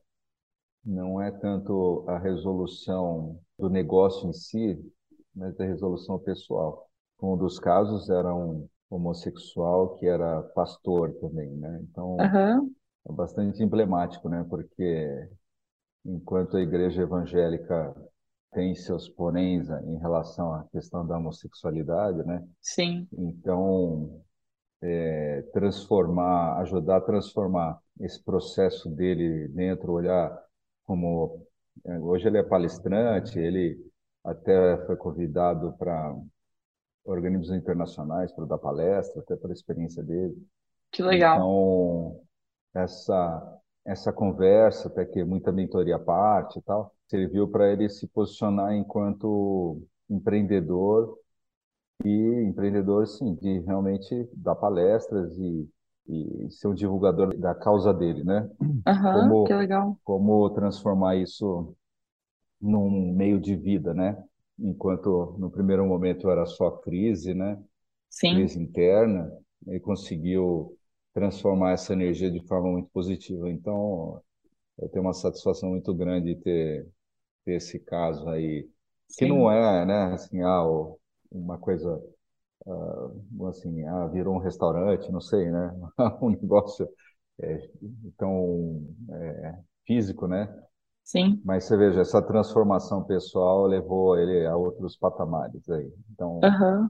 não 0.85 1.21
é 1.21 1.31
tanto 1.31 2.03
a 2.05 2.17
resolução 2.17 3.39
do 3.57 3.69
negócio 3.69 4.27
em 4.27 4.33
si, 4.33 4.77
mas 5.33 5.57
a 5.57 5.63
resolução 5.63 6.19
pessoal. 6.19 6.89
Um 7.21 7.37
dos 7.37 7.57
casos 7.59 8.09
era 8.09 8.35
um 8.35 8.67
homossexual 8.89 9.95
que 9.95 10.05
era 10.05 10.43
pastor 10.53 11.13
também, 11.21 11.49
né? 11.55 11.79
Então 11.89 12.17
uhum. 12.17 12.75
é 13.07 13.13
bastante 13.13 13.63
emblemático, 13.63 14.27
né? 14.27 14.45
Porque 14.49 15.29
enquanto 16.05 16.57
a 16.57 16.61
igreja 16.61 17.03
evangélica 17.03 17.95
tem 18.51 18.75
seus 18.75 19.07
poréns 19.07 19.69
em 19.69 19.97
relação 19.97 20.53
à 20.53 20.65
questão 20.73 21.07
da 21.07 21.17
homossexualidade, 21.17 22.17
né? 22.25 22.45
Sim. 22.61 23.07
Então 23.13 24.21
é, 24.83 25.41
transformar, 25.53 26.59
ajudar 26.59 26.97
a 26.97 27.01
transformar 27.01 27.79
esse 28.01 28.21
processo 28.21 28.89
dele 28.89 29.47
dentro, 29.47 29.93
olhar 29.93 30.37
como 30.83 31.47
é, 31.85 31.99
hoje 31.99 32.27
ele 32.27 32.37
é 32.37 32.43
palestrante, 32.43 33.39
ele 33.39 33.79
até 34.23 34.77
foi 34.85 34.97
convidado 34.97 35.73
para 35.79 36.13
organismos 37.05 37.49
internacionais 37.51 38.31
para 38.33 38.45
dar 38.45 38.57
palestra, 38.57 39.21
até 39.21 39.37
pela 39.37 39.53
experiência 39.53 40.03
dele. 40.03 40.35
Que 40.91 41.01
legal. 41.01 41.37
Então, 41.37 42.21
essa 42.75 43.59
essa 43.85 44.13
conversa, 44.13 44.87
até 44.87 45.03
que 45.05 45.23
muita 45.25 45.51
mentoria 45.51 45.97
à 45.97 45.99
parte 45.99 46.57
e 46.57 46.61
tal, 46.61 46.95
serviu 47.07 47.49
para 47.49 47.69
ele 47.69 47.89
se 47.89 48.07
posicionar 48.07 48.73
enquanto 48.73 49.81
empreendedor 50.09 51.17
e 52.03 52.43
empreendedor, 52.43 53.07
sim, 53.07 53.35
de 53.35 53.59
realmente 53.59 54.29
dar 54.33 54.55
palestras 54.55 55.37
e 55.37 55.69
e 56.07 56.51
ser 56.51 56.67
um 56.67 56.73
divulgador 56.73 57.33
da 57.37 57.55
causa 57.55 57.93
dele, 57.93 58.23
né? 58.23 58.49
Uhum, 58.59 58.83
como, 59.13 59.43
que 59.45 59.53
legal. 59.53 59.97
Como 60.03 60.49
transformar 60.49 61.15
isso 61.15 61.73
num 62.61 63.13
meio 63.13 63.39
de 63.39 63.55
vida, 63.55 63.93
né? 63.93 64.21
Enquanto 64.59 65.35
no 65.39 65.49
primeiro 65.49 65.85
momento 65.85 66.29
era 66.29 66.45
só 66.45 66.71
crise, 66.71 67.33
né? 67.33 67.61
Sim. 68.09 68.35
Crise 68.35 68.59
interna, 68.61 69.31
ele 69.67 69.79
conseguiu 69.79 70.77
transformar 71.13 71.71
essa 71.71 71.93
energia 71.93 72.29
de 72.31 72.45
forma 72.47 72.71
muito 72.71 72.89
positiva. 72.91 73.49
Então, 73.49 74.21
eu 74.79 74.89
tenho 74.89 75.05
uma 75.05 75.13
satisfação 75.13 75.69
muito 75.69 75.93
grande 75.93 76.35
de 76.35 76.41
ter, 76.41 76.87
ter 77.45 77.53
esse 77.55 77.79
caso 77.79 78.27
aí, 78.29 78.69
Sim. 79.07 79.17
que 79.19 79.25
não 79.27 79.51
é, 79.51 79.85
né, 79.85 80.13
assim, 80.13 80.41
ah, 80.41 80.63
uma 81.33 81.57
coisa 81.57 82.01
uh, 82.65 83.47
assim, 83.47 83.83
ah, 83.85 84.07
virou 84.07 84.35
um 84.35 84.39
restaurante, 84.39 85.11
não 85.11 85.21
sei, 85.21 85.51
né? 85.51 85.73
um 86.21 86.29
negócio 86.29 86.87
é, 87.41 87.69
tão 88.17 88.81
é, 89.11 89.59
físico, 89.85 90.27
né? 90.27 90.47
Sim. 91.03 91.41
Mas 91.43 91.65
você 91.65 91.75
veja, 91.75 92.01
essa 92.01 92.21
transformação 92.21 93.03
pessoal 93.03 93.65
levou 93.65 94.17
ele 94.17 94.45
a 94.45 94.55
outros 94.55 94.95
patamares 94.95 95.69
aí. 95.69 95.91
Então, 96.11 96.39
uhum. 96.41 96.89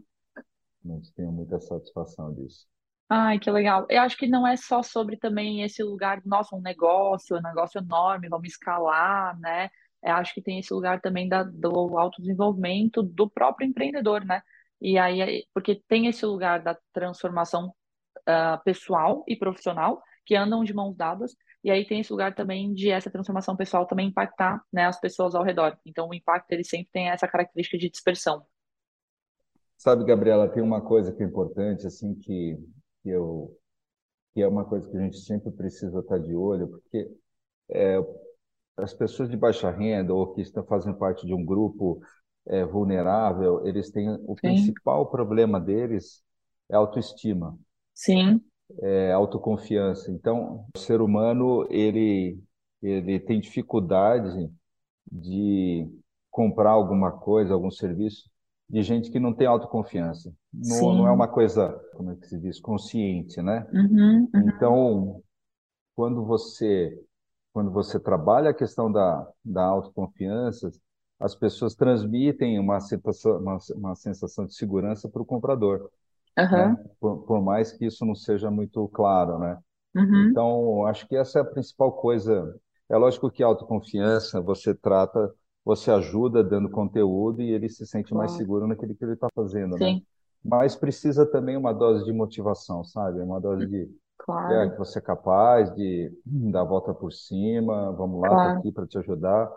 não 0.83 1.01
tenho 1.15 1.31
muita 1.31 1.59
satisfação 1.59 2.31
disso. 2.33 2.67
Ai, 3.09 3.39
que 3.39 3.49
legal. 3.49 3.85
Eu 3.89 4.01
acho 4.01 4.17
que 4.17 4.27
não 4.27 4.47
é 4.47 4.55
só 4.55 4.81
sobre 4.81 5.17
também 5.17 5.61
esse 5.63 5.83
lugar, 5.83 6.21
nossa, 6.25 6.55
um 6.55 6.61
negócio, 6.61 7.37
um 7.37 7.41
negócio 7.41 7.79
enorme, 7.79 8.29
vamos 8.29 8.47
escalar, 8.47 9.37
né? 9.39 9.69
Eu 10.03 10.15
acho 10.15 10.33
que 10.33 10.41
tem 10.41 10.59
esse 10.59 10.73
lugar 10.73 11.01
também 11.01 11.27
da, 11.27 11.43
do 11.43 11.97
autodesenvolvimento 11.97 13.01
do 13.01 13.29
próprio 13.29 13.67
empreendedor, 13.67 14.25
né? 14.25 14.41
E 14.81 14.97
aí, 14.97 15.45
porque 15.53 15.81
tem 15.87 16.07
esse 16.07 16.25
lugar 16.25 16.61
da 16.61 16.77
transformação 16.91 17.73
uh, 18.21 18.61
pessoal 18.63 19.23
e 19.27 19.35
profissional 19.35 20.01
que 20.25 20.35
andam 20.35 20.63
de 20.63 20.73
mãos 20.73 20.95
dadas, 20.95 21.35
e 21.63 21.71
aí 21.71 21.85
tem 21.85 22.01
esse 22.01 22.11
lugar 22.11 22.35
também 22.35 22.73
de 22.73 22.89
essa 22.89 23.09
transformação 23.09 23.55
pessoal 23.55 23.85
também 23.85 24.07
impactar 24.07 24.61
né, 24.71 24.85
as 24.85 24.99
pessoas 24.99 25.35
ao 25.35 25.43
redor. 25.43 25.77
Então, 25.85 26.09
o 26.09 26.13
impacto 26.13 26.51
ele 26.51 26.63
sempre 26.63 26.89
tem 26.91 27.09
essa 27.09 27.27
característica 27.27 27.77
de 27.77 27.89
dispersão. 27.89 28.45
Sabe, 29.77 30.05
Gabriela, 30.05 30.49
tem 30.49 30.63
uma 30.63 30.81
coisa 30.81 31.13
que 31.13 31.23
é 31.23 31.25
importante, 31.25 31.87
assim, 31.87 32.15
que, 32.15 32.57
que 33.01 33.09
eu 33.09 33.57
que 34.33 34.41
é 34.41 34.47
uma 34.47 34.65
coisa 34.65 34.89
que 34.89 34.97
a 34.97 34.99
gente 34.99 35.19
sempre 35.19 35.51
precisa 35.51 35.99
estar 35.99 36.17
de 36.17 36.33
olho, 36.33 36.67
porque 36.67 37.07
é, 37.69 37.97
as 38.77 38.93
pessoas 38.93 39.29
de 39.29 39.37
baixa 39.37 39.69
renda 39.69 40.13
ou 40.13 40.33
que 40.33 40.41
estão 40.41 40.63
fazendo 40.63 40.97
parte 40.97 41.25
de 41.25 41.33
um 41.33 41.45
grupo 41.45 42.01
é, 42.47 42.65
vulnerável, 42.65 43.65
eles 43.65 43.91
têm 43.91 44.09
o 44.09 44.35
Sim. 44.35 44.41
principal 44.41 45.09
problema 45.09 45.59
deles 45.59 46.23
é 46.69 46.75
autoestima. 46.75 47.57
Sim. 47.93 48.41
É 48.81 49.11
autoconfiança. 49.11 50.11
Então, 50.11 50.65
o 50.75 50.79
ser 50.79 51.01
humano 51.01 51.67
ele 51.69 52.39
ele 52.81 53.17
tem 53.17 53.39
dificuldade 53.39 54.51
de 55.09 55.87
comprar 56.29 56.71
alguma 56.71 57.11
coisa, 57.11 57.53
algum 57.53 57.71
serviço 57.71 58.29
de 58.69 58.81
gente 58.81 59.09
que 59.09 59.19
não 59.19 59.33
tem 59.33 59.47
autoconfiança. 59.47 60.33
Não, 60.51 60.95
não 60.95 61.07
é 61.07 61.11
uma 61.11 61.27
coisa, 61.27 61.69
como 61.95 62.11
é 62.11 62.15
que 62.15 62.27
se 62.27 62.37
diz, 62.37 62.59
consciente, 62.59 63.41
né? 63.41 63.65
Uhum, 63.71 64.27
uhum. 64.33 64.49
Então, 64.49 65.21
quando 65.95 66.25
você 66.25 66.99
quando 67.53 67.71
você 67.71 67.99
trabalha 67.99 68.49
a 68.49 68.53
questão 68.53 68.91
da, 68.91 69.27
da 69.45 69.63
autoconfiança, 69.63 70.71
as 71.19 71.35
pessoas 71.35 71.75
transmitem 71.75 72.59
uma 72.59 72.79
sensação, 72.79 73.37
uma, 73.37 73.57
uma 73.75 73.95
sensação 73.95 74.45
de 74.45 74.55
segurança 74.55 75.07
para 75.07 75.21
o 75.21 75.25
comprador. 75.25 75.89
Uhum. 76.37 76.49
Né? 76.49 76.85
Por, 76.99 77.17
por, 77.19 77.41
mais 77.41 77.71
que 77.71 77.85
isso 77.85 78.03
não 78.05 78.15
seja 78.15 78.49
muito 78.49 78.87
claro, 78.89 79.37
né? 79.37 79.57
Uhum. 79.95 80.29
Então, 80.29 80.85
acho 80.87 81.07
que 81.07 81.15
essa 81.15 81.39
é 81.39 81.41
a 81.43 81.45
principal 81.45 81.91
coisa. 81.91 82.59
É 82.89 82.97
lógico 82.97 83.29
que 83.29 83.43
a 83.43 83.45
autoconfiança 83.45 84.41
você 84.41 84.73
trata, 84.73 85.31
você 85.63 85.91
ajuda 85.91 86.43
dando 86.43 86.69
conteúdo 86.69 87.41
e 87.41 87.51
ele 87.51 87.69
se 87.69 87.85
sente 87.85 88.13
mais 88.15 88.31
seguro 88.31 88.67
naquilo 88.67 88.95
que 88.95 89.05
ele 89.05 89.13
está 89.13 89.27
fazendo, 89.33 89.77
né? 89.77 89.85
Sim. 89.85 89.95
né? 89.95 90.01
Mas 90.43 90.75
precisa 90.75 91.25
também 91.25 91.55
uma 91.55 91.71
dose 91.71 92.03
de 92.03 92.11
motivação, 92.11 92.83
sabe? 92.83 93.21
Uma 93.21 93.39
dose 93.39 93.65
de 93.67 93.89
claro. 94.17 94.53
é, 94.53 94.69
que 94.69 94.77
você 94.77 94.99
é 94.99 95.01
capaz 95.01 95.73
de 95.75 96.11
dar 96.25 96.61
a 96.61 96.65
volta 96.65 96.93
por 96.93 97.11
cima, 97.11 97.91
vamos 97.93 98.21
lá, 98.21 98.29
claro. 98.29 98.59
aqui 98.59 98.71
para 98.71 98.87
te 98.87 98.97
ajudar. 98.97 99.51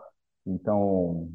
Então, 0.45 1.29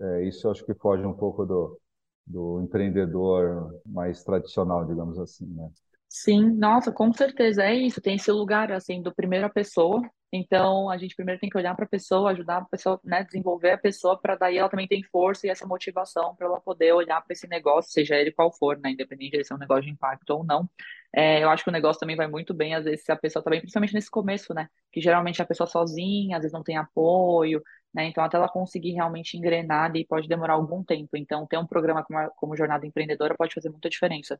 é, 0.00 0.24
isso 0.24 0.50
acho 0.50 0.64
que 0.64 0.74
foge 0.74 1.04
um 1.04 1.14
pouco 1.14 1.44
do, 1.44 1.80
do 2.26 2.60
empreendedor 2.62 3.80
mais 3.86 4.22
tradicional, 4.24 4.84
digamos 4.84 5.18
assim, 5.18 5.46
né? 5.46 5.70
Sim, 6.08 6.50
nossa, 6.56 6.92
com 6.92 7.12
certeza 7.12 7.62
é 7.62 7.74
isso. 7.74 8.00
Tem 8.00 8.16
esse 8.16 8.30
lugar 8.30 8.72
assim 8.72 9.02
do 9.02 9.14
primeiro 9.14 9.46
a 9.46 9.50
pessoa. 9.50 10.02
Então 10.32 10.90
a 10.90 10.98
gente 10.98 11.14
primeiro 11.14 11.40
tem 11.40 11.48
que 11.48 11.56
olhar 11.56 11.74
para 11.74 11.84
a 11.84 11.88
pessoa, 11.88 12.30
ajudar 12.32 12.58
a 12.58 12.64
pessoa, 12.64 13.00
né, 13.04 13.24
desenvolver 13.24 13.70
a 13.72 13.78
pessoa 13.78 14.20
para 14.20 14.34
daí 14.36 14.58
ela 14.58 14.68
também 14.68 14.88
tem 14.88 15.02
força 15.04 15.46
e 15.46 15.50
essa 15.50 15.66
motivação 15.66 16.34
para 16.34 16.46
ela 16.46 16.60
poder 16.60 16.92
olhar 16.92 17.20
para 17.22 17.32
esse 17.32 17.46
negócio, 17.48 17.92
seja 17.92 18.16
ele 18.16 18.32
qual 18.32 18.52
for, 18.52 18.78
né, 18.78 18.90
independente 18.90 19.38
de 19.38 19.44
ser 19.44 19.54
um 19.54 19.58
negócio 19.58 19.84
de 19.84 19.90
impacto 19.90 20.30
ou 20.30 20.44
não. 20.44 20.68
É, 21.14 21.42
eu 21.42 21.48
acho 21.50 21.64
que 21.64 21.70
o 21.70 21.72
negócio 21.72 22.00
também 22.00 22.16
vai 22.16 22.26
muito 22.26 22.52
bem 22.52 22.74
às 22.74 22.84
vezes 22.84 23.04
se 23.04 23.12
a 23.12 23.16
pessoa 23.16 23.42
também, 23.42 23.60
principalmente 23.60 23.94
nesse 23.94 24.10
começo, 24.10 24.52
né, 24.54 24.68
que 24.92 25.00
geralmente 25.00 25.40
a 25.40 25.46
pessoa 25.46 25.66
sozinha, 25.66 26.36
às 26.36 26.42
vezes 26.42 26.52
não 26.52 26.62
tem 26.62 26.76
apoio, 26.76 27.62
né? 27.94 28.06
Então, 28.08 28.22
até 28.22 28.36
ela 28.36 28.48
conseguir 28.48 28.92
realmente 28.92 29.36
engrenar 29.38 29.84
ali, 29.86 30.04
pode 30.06 30.28
demorar 30.28 30.54
algum 30.54 30.84
tempo. 30.84 31.16
Então, 31.16 31.46
ter 31.46 31.56
um 31.56 31.66
programa 31.66 32.04
como, 32.04 32.30
como 32.36 32.56
Jornada 32.56 32.86
Empreendedora 32.86 33.34
pode 33.36 33.54
fazer 33.54 33.70
muita 33.70 33.88
diferença. 33.88 34.38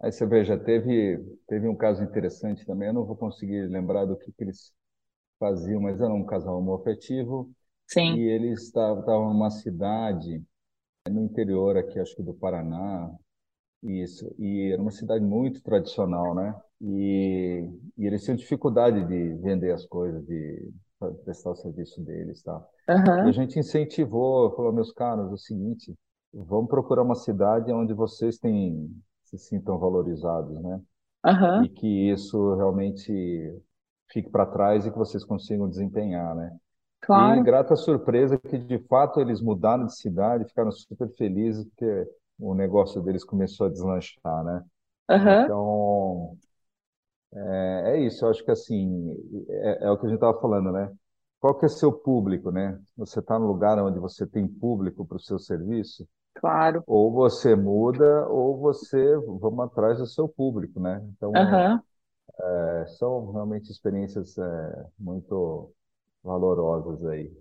Aí 0.00 0.10
você 0.12 0.26
veja, 0.26 0.58
teve, 0.58 1.18
teve 1.46 1.68
um 1.68 1.76
caso 1.76 2.02
interessante 2.02 2.64
também, 2.66 2.88
eu 2.88 2.94
não 2.94 3.04
vou 3.04 3.16
conseguir 3.16 3.66
lembrar 3.68 4.06
do 4.06 4.16
que, 4.16 4.32
que 4.32 4.44
eles 4.44 4.72
faziam, 5.38 5.80
mas 5.82 6.00
era 6.00 6.12
um 6.14 6.26
casal 6.26 6.58
homoafetivo. 6.58 7.50
Sim. 7.86 8.16
E 8.16 8.20
eles 8.20 8.64
estavam 8.64 9.32
numa 9.34 9.50
cidade 9.50 10.42
no 11.10 11.22
interior 11.24 11.76
aqui, 11.78 11.98
acho 12.00 12.16
que 12.16 12.22
do 12.22 12.34
Paraná, 12.34 13.10
Isso, 13.82 14.34
e 14.38 14.72
era 14.72 14.82
uma 14.82 14.90
cidade 14.90 15.24
muito 15.24 15.62
tradicional, 15.62 16.34
né? 16.34 16.54
E, 16.82 17.64
e 17.98 18.06
eles 18.06 18.24
tinham 18.24 18.36
dificuldade 18.36 19.06
de 19.06 19.34
vender 19.42 19.72
as 19.72 19.86
coisas, 19.86 20.24
de 20.26 20.72
prestar 21.24 21.50
o 21.52 21.56
serviço 21.56 22.02
deles, 22.02 22.42
tá? 22.42 22.62
Aham, 22.88 23.22
E 23.22 23.28
a 23.28 23.32
gente 23.32 23.58
incentivou, 23.58 24.54
falou, 24.56 24.72
meus 24.72 24.92
caros, 24.92 25.30
é 25.30 25.34
o 25.34 25.38
seguinte, 25.38 25.94
vamos 26.32 26.68
procurar 26.70 27.02
uma 27.02 27.14
cidade 27.14 27.72
onde 27.72 27.94
vocês 27.94 28.38
têm, 28.38 28.90
se 29.30 29.38
sintam 29.38 29.78
valorizados, 29.78 30.60
né? 30.62 30.80
aham, 31.24 31.66
E 31.66 31.68
que 31.68 31.86
isso 32.10 32.54
realmente 32.56 33.12
fique 34.12 34.30
para 34.30 34.46
trás 34.46 34.86
e 34.86 34.90
que 34.90 34.98
vocês 34.98 35.24
consigam 35.24 35.68
desempenhar, 35.68 36.34
né? 36.34 36.56
E 37.14 37.40
claro. 37.40 37.42
grata 37.42 37.76
surpresa 37.76 38.38
que 38.38 38.58
de 38.58 38.78
fato 38.88 39.20
eles 39.20 39.40
mudaram 39.42 39.86
de 39.86 39.96
cidade, 39.96 40.46
ficaram 40.46 40.72
super 40.72 41.08
felizes 41.16 41.64
porque 41.66 42.08
o 42.38 42.54
negócio 42.54 43.02
deles 43.02 43.24
começou 43.24 43.66
a 43.68 43.70
deslanchar, 43.70 44.44
né? 44.44 44.64
Aham, 45.08 45.52
Então, 45.52 46.36
é, 47.34 47.92
é 47.96 48.00
isso. 48.06 48.24
Eu 48.24 48.30
acho 48.30 48.44
que 48.44 48.50
assim, 48.50 49.14
é, 49.48 49.86
é 49.86 49.90
o 49.90 49.98
que 49.98 50.06
a 50.06 50.08
gente 50.08 50.16
estava 50.16 50.40
falando, 50.40 50.72
né? 50.72 50.90
Qual 51.40 51.58
que 51.58 51.64
é 51.66 51.68
seu 51.68 51.92
público, 51.92 52.50
né? 52.50 52.80
Você 52.96 53.20
está 53.20 53.38
no 53.38 53.46
lugar 53.46 53.78
onde 53.82 53.98
você 53.98 54.26
tem 54.26 54.46
público 54.46 55.06
para 55.06 55.16
o 55.16 55.20
seu 55.20 55.38
serviço, 55.38 56.06
claro. 56.34 56.86
ou 56.86 57.12
você 57.12 57.54
muda, 57.56 58.26
ou 58.28 58.58
você 58.58 59.16
vamos 59.40 59.60
atrás 59.66 59.98
do 59.98 60.06
seu 60.06 60.28
público, 60.28 60.80
né? 60.80 61.00
Então, 61.16 61.34
Aham. 61.34 61.82
é, 62.40 62.86
são 62.98 63.32
realmente 63.32 63.70
experiências 63.70 64.36
é, 64.38 64.86
muito 64.98 65.72
valorosas 66.24 67.04
aí. 67.06 67.32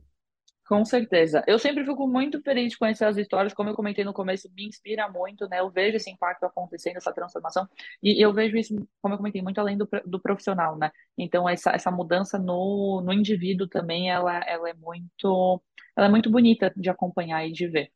Com 0.67 0.85
certeza. 0.85 1.43
Eu 1.47 1.57
sempre 1.57 1.83
fico 1.83 2.07
muito 2.07 2.39
feliz 2.43 2.71
de 2.71 2.77
conhecer 2.77 3.05
as 3.05 3.17
histórias, 3.17 3.53
como 3.55 3.69
eu 3.71 3.75
comentei 3.75 4.03
no 4.05 4.13
começo, 4.13 4.47
me 4.55 4.67
inspira 4.67 5.09
muito, 5.09 5.49
né? 5.49 5.59
Eu 5.59 5.71
vejo 5.71 5.97
esse 5.97 6.11
impacto 6.11 6.43
acontecendo, 6.45 6.97
essa 6.97 7.11
transformação, 7.11 7.67
e 8.03 8.23
eu 8.23 8.31
vejo 8.31 8.55
isso, 8.55 8.75
como 9.01 9.15
eu 9.15 9.17
comentei, 9.17 9.41
muito 9.41 9.59
além 9.59 9.75
do, 9.75 9.89
do 10.05 10.19
profissional, 10.21 10.77
né? 10.77 10.91
Então, 11.17 11.49
essa, 11.49 11.71
essa 11.71 11.89
mudança 11.89 12.37
no, 12.37 13.01
no 13.03 13.11
indivíduo 13.11 13.67
também, 13.67 14.11
ela, 14.11 14.41
ela 14.47 14.69
é 14.69 14.73
muito, 14.75 15.59
ela 15.97 16.05
é 16.05 16.09
muito 16.09 16.29
bonita 16.29 16.71
de 16.77 16.87
acompanhar 16.89 17.43
e 17.47 17.51
de 17.51 17.67
ver. 17.67 17.91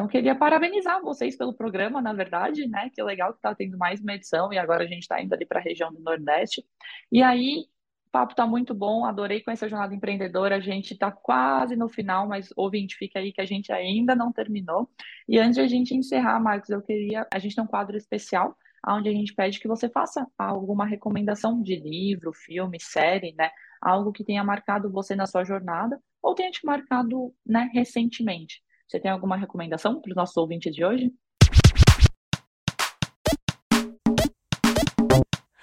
Então, 0.00 0.08
queria 0.08 0.34
parabenizar 0.34 1.02
vocês 1.02 1.36
pelo 1.36 1.52
programa, 1.52 2.00
na 2.00 2.14
verdade, 2.14 2.66
né? 2.66 2.88
Que 2.88 3.02
legal 3.02 3.32
que 3.32 3.38
está 3.38 3.54
tendo 3.54 3.76
mais 3.76 4.00
uma 4.00 4.14
edição 4.14 4.50
e 4.50 4.56
agora 4.56 4.82
a 4.82 4.86
gente 4.86 5.02
está 5.02 5.20
indo 5.20 5.34
ali 5.34 5.44
para 5.44 5.60
a 5.60 5.62
região 5.62 5.92
do 5.92 6.00
Nordeste. 6.00 6.64
E 7.12 7.22
aí, 7.22 7.66
o 8.06 8.10
papo 8.10 8.32
está 8.32 8.46
muito 8.46 8.72
bom, 8.72 9.04
adorei 9.04 9.42
conhecer 9.42 9.66
a 9.66 9.68
jornada 9.68 9.94
empreendedora. 9.94 10.56
A 10.56 10.60
gente 10.60 10.94
está 10.94 11.12
quase 11.12 11.76
no 11.76 11.86
final, 11.86 12.26
mas 12.26 12.48
ouvinte, 12.56 12.96
fica 12.96 13.18
aí 13.18 13.30
que 13.30 13.42
a 13.42 13.44
gente 13.44 13.70
ainda 13.74 14.16
não 14.16 14.32
terminou. 14.32 14.88
E 15.28 15.38
antes 15.38 15.56
de 15.56 15.60
a 15.60 15.68
gente 15.68 15.94
encerrar, 15.94 16.40
Marcos, 16.40 16.70
eu 16.70 16.80
queria. 16.80 17.26
A 17.30 17.38
gente 17.38 17.54
tem 17.54 17.62
um 17.62 17.66
quadro 17.66 17.94
especial 17.94 18.56
onde 18.88 19.10
a 19.10 19.12
gente 19.12 19.34
pede 19.34 19.60
que 19.60 19.68
você 19.68 19.86
faça 19.86 20.26
alguma 20.38 20.86
recomendação 20.86 21.62
de 21.62 21.76
livro, 21.76 22.32
filme, 22.32 22.78
série, 22.80 23.34
né? 23.36 23.50
Algo 23.82 24.12
que 24.12 24.24
tenha 24.24 24.42
marcado 24.42 24.90
você 24.90 25.14
na 25.14 25.26
sua 25.26 25.44
jornada 25.44 26.00
ou 26.22 26.34
tenha 26.34 26.50
te 26.50 26.64
marcado, 26.64 27.34
né, 27.44 27.70
recentemente. 27.74 28.62
Você 28.90 28.98
tem 28.98 29.08
alguma 29.08 29.36
recomendação 29.36 30.00
para 30.00 30.10
os 30.10 30.16
nossos 30.16 30.36
ouvintes 30.36 30.74
de 30.74 30.84
hoje? 30.84 31.14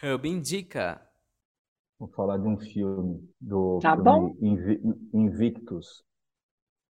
Hub 0.01 0.25
Indica. 0.25 1.01
Vou 1.99 2.07
falar 2.07 2.37
de 2.37 2.47
um 2.47 2.57
filme, 2.57 3.29
do 3.41 3.81
Tá 3.81 3.97
bom? 3.97 4.29
filme 4.33 4.53
Invi- 4.53 4.81
Invictus. 5.13 6.05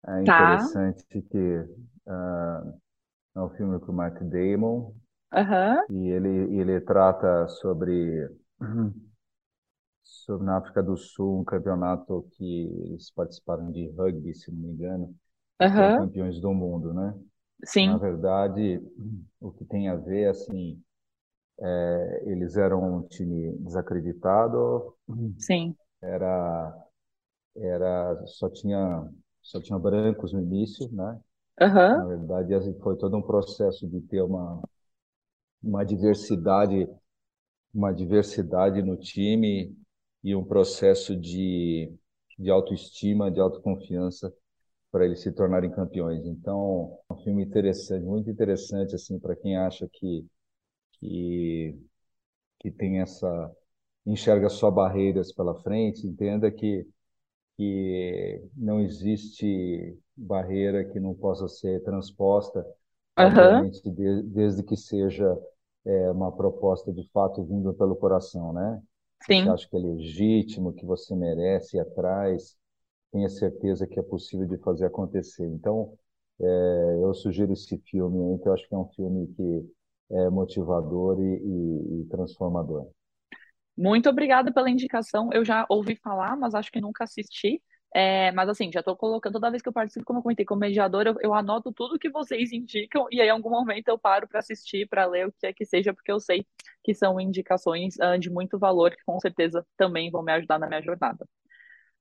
É 0.07 0.25
Tá. 0.27 0.53
interessante 0.53 1.23
que 1.23 1.65
ah, 2.07 2.75
é 3.37 3.41
um 3.41 3.49
filme 3.57 3.81
com 3.81 3.93
o 3.93 3.95
Matt 3.95 4.21
Damon 4.21 4.93
Aham. 5.33 5.87
e 5.89 6.09
ele, 6.11 6.61
ele 6.61 6.83
trata 6.83 7.49
sobre, 7.49 8.29
sobre 10.05 10.45
na 10.45 10.59
África 10.59 10.83
do 10.83 10.99
Sul 10.99 11.41
um 11.41 11.45
campeonato 11.45 12.29
que 12.33 12.67
eles 12.85 13.11
participaram 13.11 13.73
de 13.73 13.89
rugby, 13.93 14.35
se 14.35 14.51
não 14.51 14.59
me 14.59 14.69
engano, 14.75 15.17
Aham. 15.61 15.97
campeões 15.97 16.41
do 16.41 16.53
mundo, 16.55 16.93
né? 16.95 17.15
Na 17.81 17.97
Sim. 17.97 17.99
verdade, 17.99 18.81
o 19.41 19.53
que 19.53 19.65
tem 19.67 19.89
a 19.89 19.97
ver, 19.97 20.29
assim, 20.31 20.83
é, 21.61 22.23
eles 22.27 22.57
eram 22.57 22.99
um 22.99 23.03
time 23.09 23.53
desacreditado, 23.59 24.95
Sim. 25.39 25.77
era, 26.03 26.87
era 27.57 28.27
só 28.27 28.51
tinha 28.51 29.11
só 29.43 29.61
tinha 29.63 29.79
brancos 29.79 30.33
no 30.33 30.41
início, 30.43 30.91
né? 30.93 31.21
Na 31.91 32.05
Aham. 32.05 32.07
verdade, 32.07 32.55
assim, 32.55 32.75
foi 32.81 32.97
todo 32.99 33.17
um 33.17 33.23
processo 33.23 33.89
de 33.89 34.01
ter 34.03 34.23
uma, 34.23 34.65
uma 35.63 35.85
diversidade, 35.85 36.89
uma 37.75 37.93
diversidade 37.93 38.83
no 38.83 38.97
time 38.97 39.77
e 40.25 40.35
um 40.37 40.45
processo 40.45 41.17
de, 41.17 41.93
de 42.39 42.51
autoestima, 42.51 43.31
de 43.31 43.41
autoconfiança 43.41 44.33
para 44.91 45.05
eles 45.07 45.21
se 45.23 45.33
tornarem 45.33 45.71
campeões. 45.71 46.25
Então, 46.27 46.99
é 47.11 47.15
um 47.15 47.19
filme 47.19 47.45
interessante, 47.45 48.05
muito 48.05 48.31
interessante 48.31 48.95
assim 48.95 49.19
para 49.19 49.37
quem 49.37 49.57
acha 49.57 49.89
que 49.93 50.27
que 51.01 51.79
que 52.61 52.71
tem 52.71 53.01
essa 53.01 53.53
enxerga 54.07 54.49
só 54.49 54.71
barreiras 54.71 55.33
pela 55.33 55.55
frente, 55.63 56.07
entenda 56.07 56.51
que 56.51 56.87
que 57.57 58.43
não 58.57 58.81
existe 58.81 59.99
barreira 60.17 60.85
que 60.85 61.01
não 61.01 61.15
possa 61.15 61.49
ser 61.49 61.83
transposta, 61.85 62.67
obviamente, 63.17 63.83
de- 63.91 64.23
desde 64.25 64.63
que 64.63 64.77
seja 64.77 65.37
é, 65.87 66.11
uma 66.11 66.33
proposta 66.33 66.93
de 66.93 67.09
fato 67.13 67.45
vinda 67.45 67.73
pelo 67.75 67.97
coração, 67.97 68.53
né? 68.53 68.83
Sim. 69.23 69.55
acha 69.55 69.69
que 69.69 69.77
é 69.77 69.81
legítimo, 69.81 70.73
que 70.75 70.85
você 70.87 71.15
merece 71.17 71.77
ir 71.77 71.81
atrás, 71.81 72.57
tenha 73.17 73.29
certeza 73.29 73.87
que 73.87 73.99
é 73.99 74.03
possível 74.03 74.47
de 74.47 74.59
fazer 74.59 74.87
acontecer. 74.87 75.47
Então, 75.47 75.97
é, 76.41 76.45
eu 77.03 77.15
sugiro 77.15 77.53
esse 77.53 77.79
filme 77.79 78.19
aí, 78.35 78.41
eu 78.45 78.53
acho 78.53 78.69
que 78.69 78.75
é 78.75 78.79
um 78.79 78.89
filme 78.91 79.27
que 79.35 79.71
é 80.11 80.31
motivador 80.31 81.21
e, 81.21 81.25
e- 81.25 82.03
e 82.03 82.05
transformador. 82.07 82.89
Muito 83.77 84.09
obrigada 84.09 84.53
pela 84.53 84.71
indicação. 84.71 85.31
Eu 85.33 85.45
já 85.45 85.67
ouvi 85.69 85.97
falar, 85.97 86.37
mas 86.37 86.55
acho 86.55 86.71
que 86.73 86.81
nunca 86.81 87.05
assisti. 87.05 87.63
É, 87.95 88.31
mas 88.33 88.49
assim, 88.49 88.71
já 88.73 88.81
estou 88.81 88.97
colocando, 88.97 89.35
toda 89.35 89.51
vez 89.51 89.63
que 89.63 89.69
eu 89.69 89.73
participo, 89.73 90.05
como 90.05 90.19
eu 90.19 90.23
comentei, 90.23 90.45
como 90.45 90.61
mediadora, 90.61 91.11
eu, 91.11 91.17
eu 91.23 91.35
anoto 91.35 91.73
tudo 91.73 91.99
que 91.99 92.11
vocês 92.11 92.53
indicam 92.53 93.07
e 93.11 93.21
aí 93.23 93.29
em 93.29 93.31
algum 93.31 93.49
momento 93.49 93.89
eu 93.89 93.99
paro 93.99 94.29
para 94.29 94.41
assistir, 94.41 94.87
para 94.89 95.07
ler 95.07 95.29
o 95.29 95.33
que 95.33 95.47
é 95.47 95.53
que 95.53 95.65
seja, 95.65 95.95
porque 95.95 96.13
eu 96.13 96.21
sei 96.21 96.47
que 96.85 96.93
são 96.95 97.19
indicações, 97.21 97.99
ah, 98.01 98.19
de 98.19 98.29
muito 98.29 98.59
valor, 98.59 98.91
que 98.95 99.03
com 99.07 99.19
certeza 99.21 99.67
também 99.79 100.11
vão 100.11 100.23
me 100.23 100.33
ajudar 100.33 100.59
na 100.59 100.67
minha 100.69 100.83
jornada. 100.83 101.27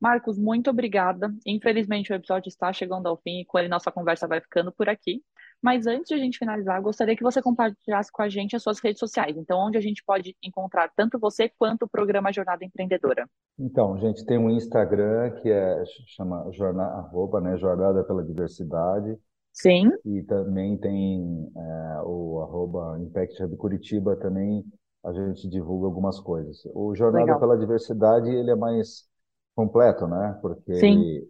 Marcos, 0.05 0.37
muito 0.37 0.69
obrigada. 0.69 1.33
Infelizmente, 1.47 2.11
o 2.11 2.15
episódio 2.15 2.47
está 2.47 2.71
chegando 2.71 3.07
ao 3.07 3.17
fim 3.17 3.39
e 3.39 3.45
com 3.45 3.57
ele 3.57 3.67
nossa 3.67 3.91
conversa 3.91 4.27
vai 4.27 4.39
ficando 4.39 4.71
por 4.71 4.87
aqui. 4.87 5.23
Mas 5.59 5.87
antes 5.87 6.09
de 6.09 6.13
a 6.13 6.17
gente 6.19 6.37
finalizar, 6.37 6.79
gostaria 6.79 7.15
que 7.15 7.23
você 7.23 7.41
compartilhasse 7.41 8.11
com 8.11 8.21
a 8.21 8.29
gente 8.29 8.55
as 8.55 8.61
suas 8.61 8.79
redes 8.79 8.99
sociais. 8.99 9.35
Então, 9.35 9.57
onde 9.57 9.79
a 9.79 9.81
gente 9.81 10.03
pode 10.05 10.35
encontrar 10.43 10.91
tanto 10.95 11.17
você 11.17 11.49
quanto 11.57 11.85
o 11.85 11.89
programa 11.89 12.31
Jornada 12.31 12.63
Empreendedora. 12.63 13.27
Então, 13.57 13.95
a 13.95 13.97
gente 13.97 14.23
tem 14.27 14.37
um 14.37 14.51
Instagram 14.51 15.31
que 15.41 15.49
é 15.49 15.83
chama 16.15 16.51
jornada, 16.51 16.97
arroba, 16.97 17.41
né, 17.41 17.57
Jornada 17.57 18.03
pela 18.03 18.23
Diversidade 18.23 19.17
Sim, 19.51 19.89
e 20.05 20.21
também 20.21 20.77
tem 20.77 21.51
é, 21.57 22.01
o 22.03 22.41
arroba 22.43 22.99
Impact 22.99 23.41
Hub 23.41 23.57
Curitiba 23.57 24.15
também 24.17 24.63
a 25.03 25.11
gente 25.11 25.49
divulga 25.49 25.87
algumas 25.87 26.19
coisas. 26.19 26.63
O 26.75 26.93
Jornada 26.93 27.25
legal. 27.25 27.39
pela 27.39 27.57
Diversidade 27.57 28.29
ele 28.29 28.51
é 28.51 28.55
mais 28.55 29.07
completo, 29.55 30.07
né? 30.07 30.37
Porque 30.41 30.71
ele 30.71 31.29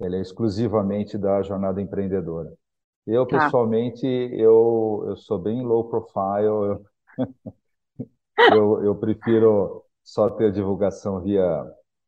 ele 0.00 0.16
é 0.16 0.20
exclusivamente 0.20 1.18
da 1.18 1.42
jornada 1.42 1.80
empreendedora. 1.82 2.52
Eu 3.06 3.26
tá. 3.28 3.54
pessoalmente 3.54 4.06
eu 4.06 5.04
eu 5.08 5.16
sou 5.16 5.38
bem 5.38 5.62
low 5.62 5.88
profile, 5.90 6.46
eu 6.46 6.86
eu, 8.46 8.84
eu 8.84 8.94
prefiro 8.96 9.84
só 10.02 10.30
ter 10.30 10.52
divulgação 10.52 11.20
via 11.22 11.64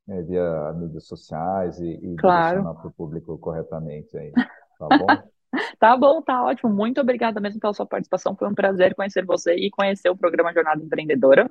né, 0.07 0.23
via 0.23 0.73
mídias 0.75 1.07
sociais 1.07 1.79
e, 1.81 1.87
e 1.89 2.17
Claro. 2.17 2.69
direcionar 2.69 2.75
para 2.75 2.89
o 2.89 2.93
público 2.93 3.37
corretamente 3.39 4.17
aí, 4.17 4.39
tá 4.79 4.91
bom? 4.91 5.29
Tá 5.79 5.97
bom, 5.97 6.23
tá 6.23 6.43
ótimo. 6.45 6.73
Muito 6.73 7.01
obrigada 7.01 7.41
mesmo 7.41 7.61
pela 7.61 7.73
sua 7.75 7.87
participação. 7.87 8.37
Foi 8.37 8.49
um 8.49 8.55
prazer 8.55 8.95
conhecer 8.95 9.25
você 9.25 9.55
e 9.55 9.71
conhecer 9.71 10.09
o 10.11 10.17
programa 10.17 10.53
Jornada 10.53 10.83
Empreendedora. 10.83 11.49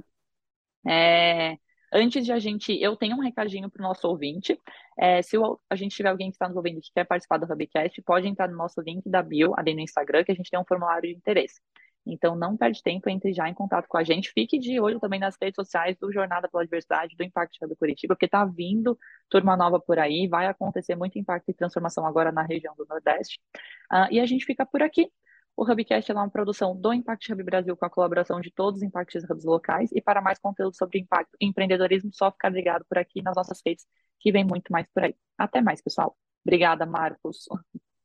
É, 0.88 1.58
antes 1.96 2.26
de 2.26 2.32
a 2.32 2.40
gente, 2.40 2.72
eu 2.82 2.96
tenho 2.96 3.16
um 3.16 3.22
recadinho 3.22 3.70
para 3.70 3.80
o 3.82 3.88
nosso 3.88 4.08
ouvinte. 4.08 4.60
É, 5.00 5.22
se 5.22 5.38
o- 5.38 5.60
a 5.70 5.76
gente 5.76 5.96
tiver 5.96 6.10
alguém 6.10 6.30
que 6.30 6.36
está 6.36 6.48
nos 6.48 6.58
ouvindo 6.58 6.82
que 6.82 6.92
quer 6.94 7.06
participar 7.06 7.38
do 7.38 7.52
Hubcast, 7.52 8.02
pode 8.04 8.28
entrar 8.28 8.48
no 8.50 8.58
nosso 8.58 8.82
link 8.82 9.10
da 9.10 9.24
bio, 9.24 9.54
ali 9.58 9.74
no 9.74 9.82
Instagram, 9.82 10.24
que 10.24 10.32
a 10.32 10.36
gente 10.36 10.50
tem 10.50 10.60
um 10.60 10.66
formulário 10.66 11.10
de 11.10 11.16
interesse. 11.16 11.60
Então, 12.08 12.36
não 12.36 12.56
perde 12.56 12.84
tempo, 12.84 13.10
entre 13.10 13.34
já 13.34 13.50
em 13.50 13.54
contato 13.54 13.88
com 13.88 13.98
a 13.98 14.04
gente. 14.04 14.32
Fique 14.32 14.60
de 14.60 14.80
olho 14.80 15.00
também 15.00 15.20
nas 15.20 15.36
redes 15.42 15.56
sociais 15.56 15.98
do 16.00 16.12
Jornada 16.14 16.48
pela 16.48 16.64
Diversidade, 16.64 17.16
do 17.18 17.24
Impact 17.24 17.58
Hub 17.64 17.76
Curitiba, 17.78 18.14
porque 18.16 18.26
está 18.26 18.46
vindo 18.46 18.98
turma 19.30 19.58
nova 19.58 19.80
por 19.80 19.98
aí, 19.98 20.28
vai 20.28 20.46
acontecer 20.46 20.96
muito 20.96 21.18
impacto 21.18 21.50
e 21.50 21.54
transformação 21.54 22.06
agora 22.06 22.32
na 22.32 22.44
região 22.44 22.76
do 22.76 22.86
Nordeste. 22.88 23.40
Ah, 23.92 24.08
e 24.12 24.20
a 24.20 24.26
gente 24.26 24.46
fica 24.46 24.66
por 24.66 24.84
aqui. 24.84 25.10
O 25.58 25.64
Hubcast 25.64 26.12
é 26.12 26.14
uma 26.14 26.30
produção 26.30 26.76
do 26.76 26.94
Impact 26.94 27.32
Hub 27.32 27.42
Brasil 27.44 27.78
com 27.78 27.86
a 27.86 27.90
colaboração 27.90 28.42
de 28.42 28.52
todos 28.52 28.82
os 28.82 28.84
Impact 28.84 29.18
Hubs 29.20 29.46
locais. 29.46 29.90
E 29.94 30.02
para 30.02 30.22
mais 30.22 30.38
conteúdo 30.38 30.76
sobre 30.76 31.00
impacto 31.00 31.32
e 31.40 31.46
empreendedorismo, 31.46 32.12
só 32.14 32.30
ficar 32.30 32.50
ligado 32.50 32.84
por 32.90 32.98
aqui 32.98 33.22
nas 33.22 33.36
nossas 33.38 33.62
redes, 33.66 33.86
que 34.20 34.34
vem 34.34 34.44
muito 34.44 34.70
mais 34.70 34.86
por 34.94 35.06
aí. 35.06 35.16
Até 35.38 35.62
mais, 35.62 35.82
pessoal. 35.82 36.18
Obrigada, 36.46 36.86
Marcos. 36.86 37.46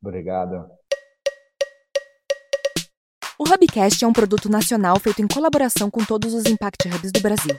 Obrigado. 0.00 0.70
O 3.36 3.44
Hubcast 3.52 4.04
é 4.04 4.06
um 4.06 4.12
produto 4.12 4.48
nacional 4.48 5.00
feito 5.00 5.20
em 5.20 5.26
colaboração 5.26 5.90
com 5.90 6.04
todos 6.04 6.32
os 6.32 6.46
Impact 6.46 6.88
Hubs 6.88 7.10
do 7.10 7.20
Brasil. 7.20 7.56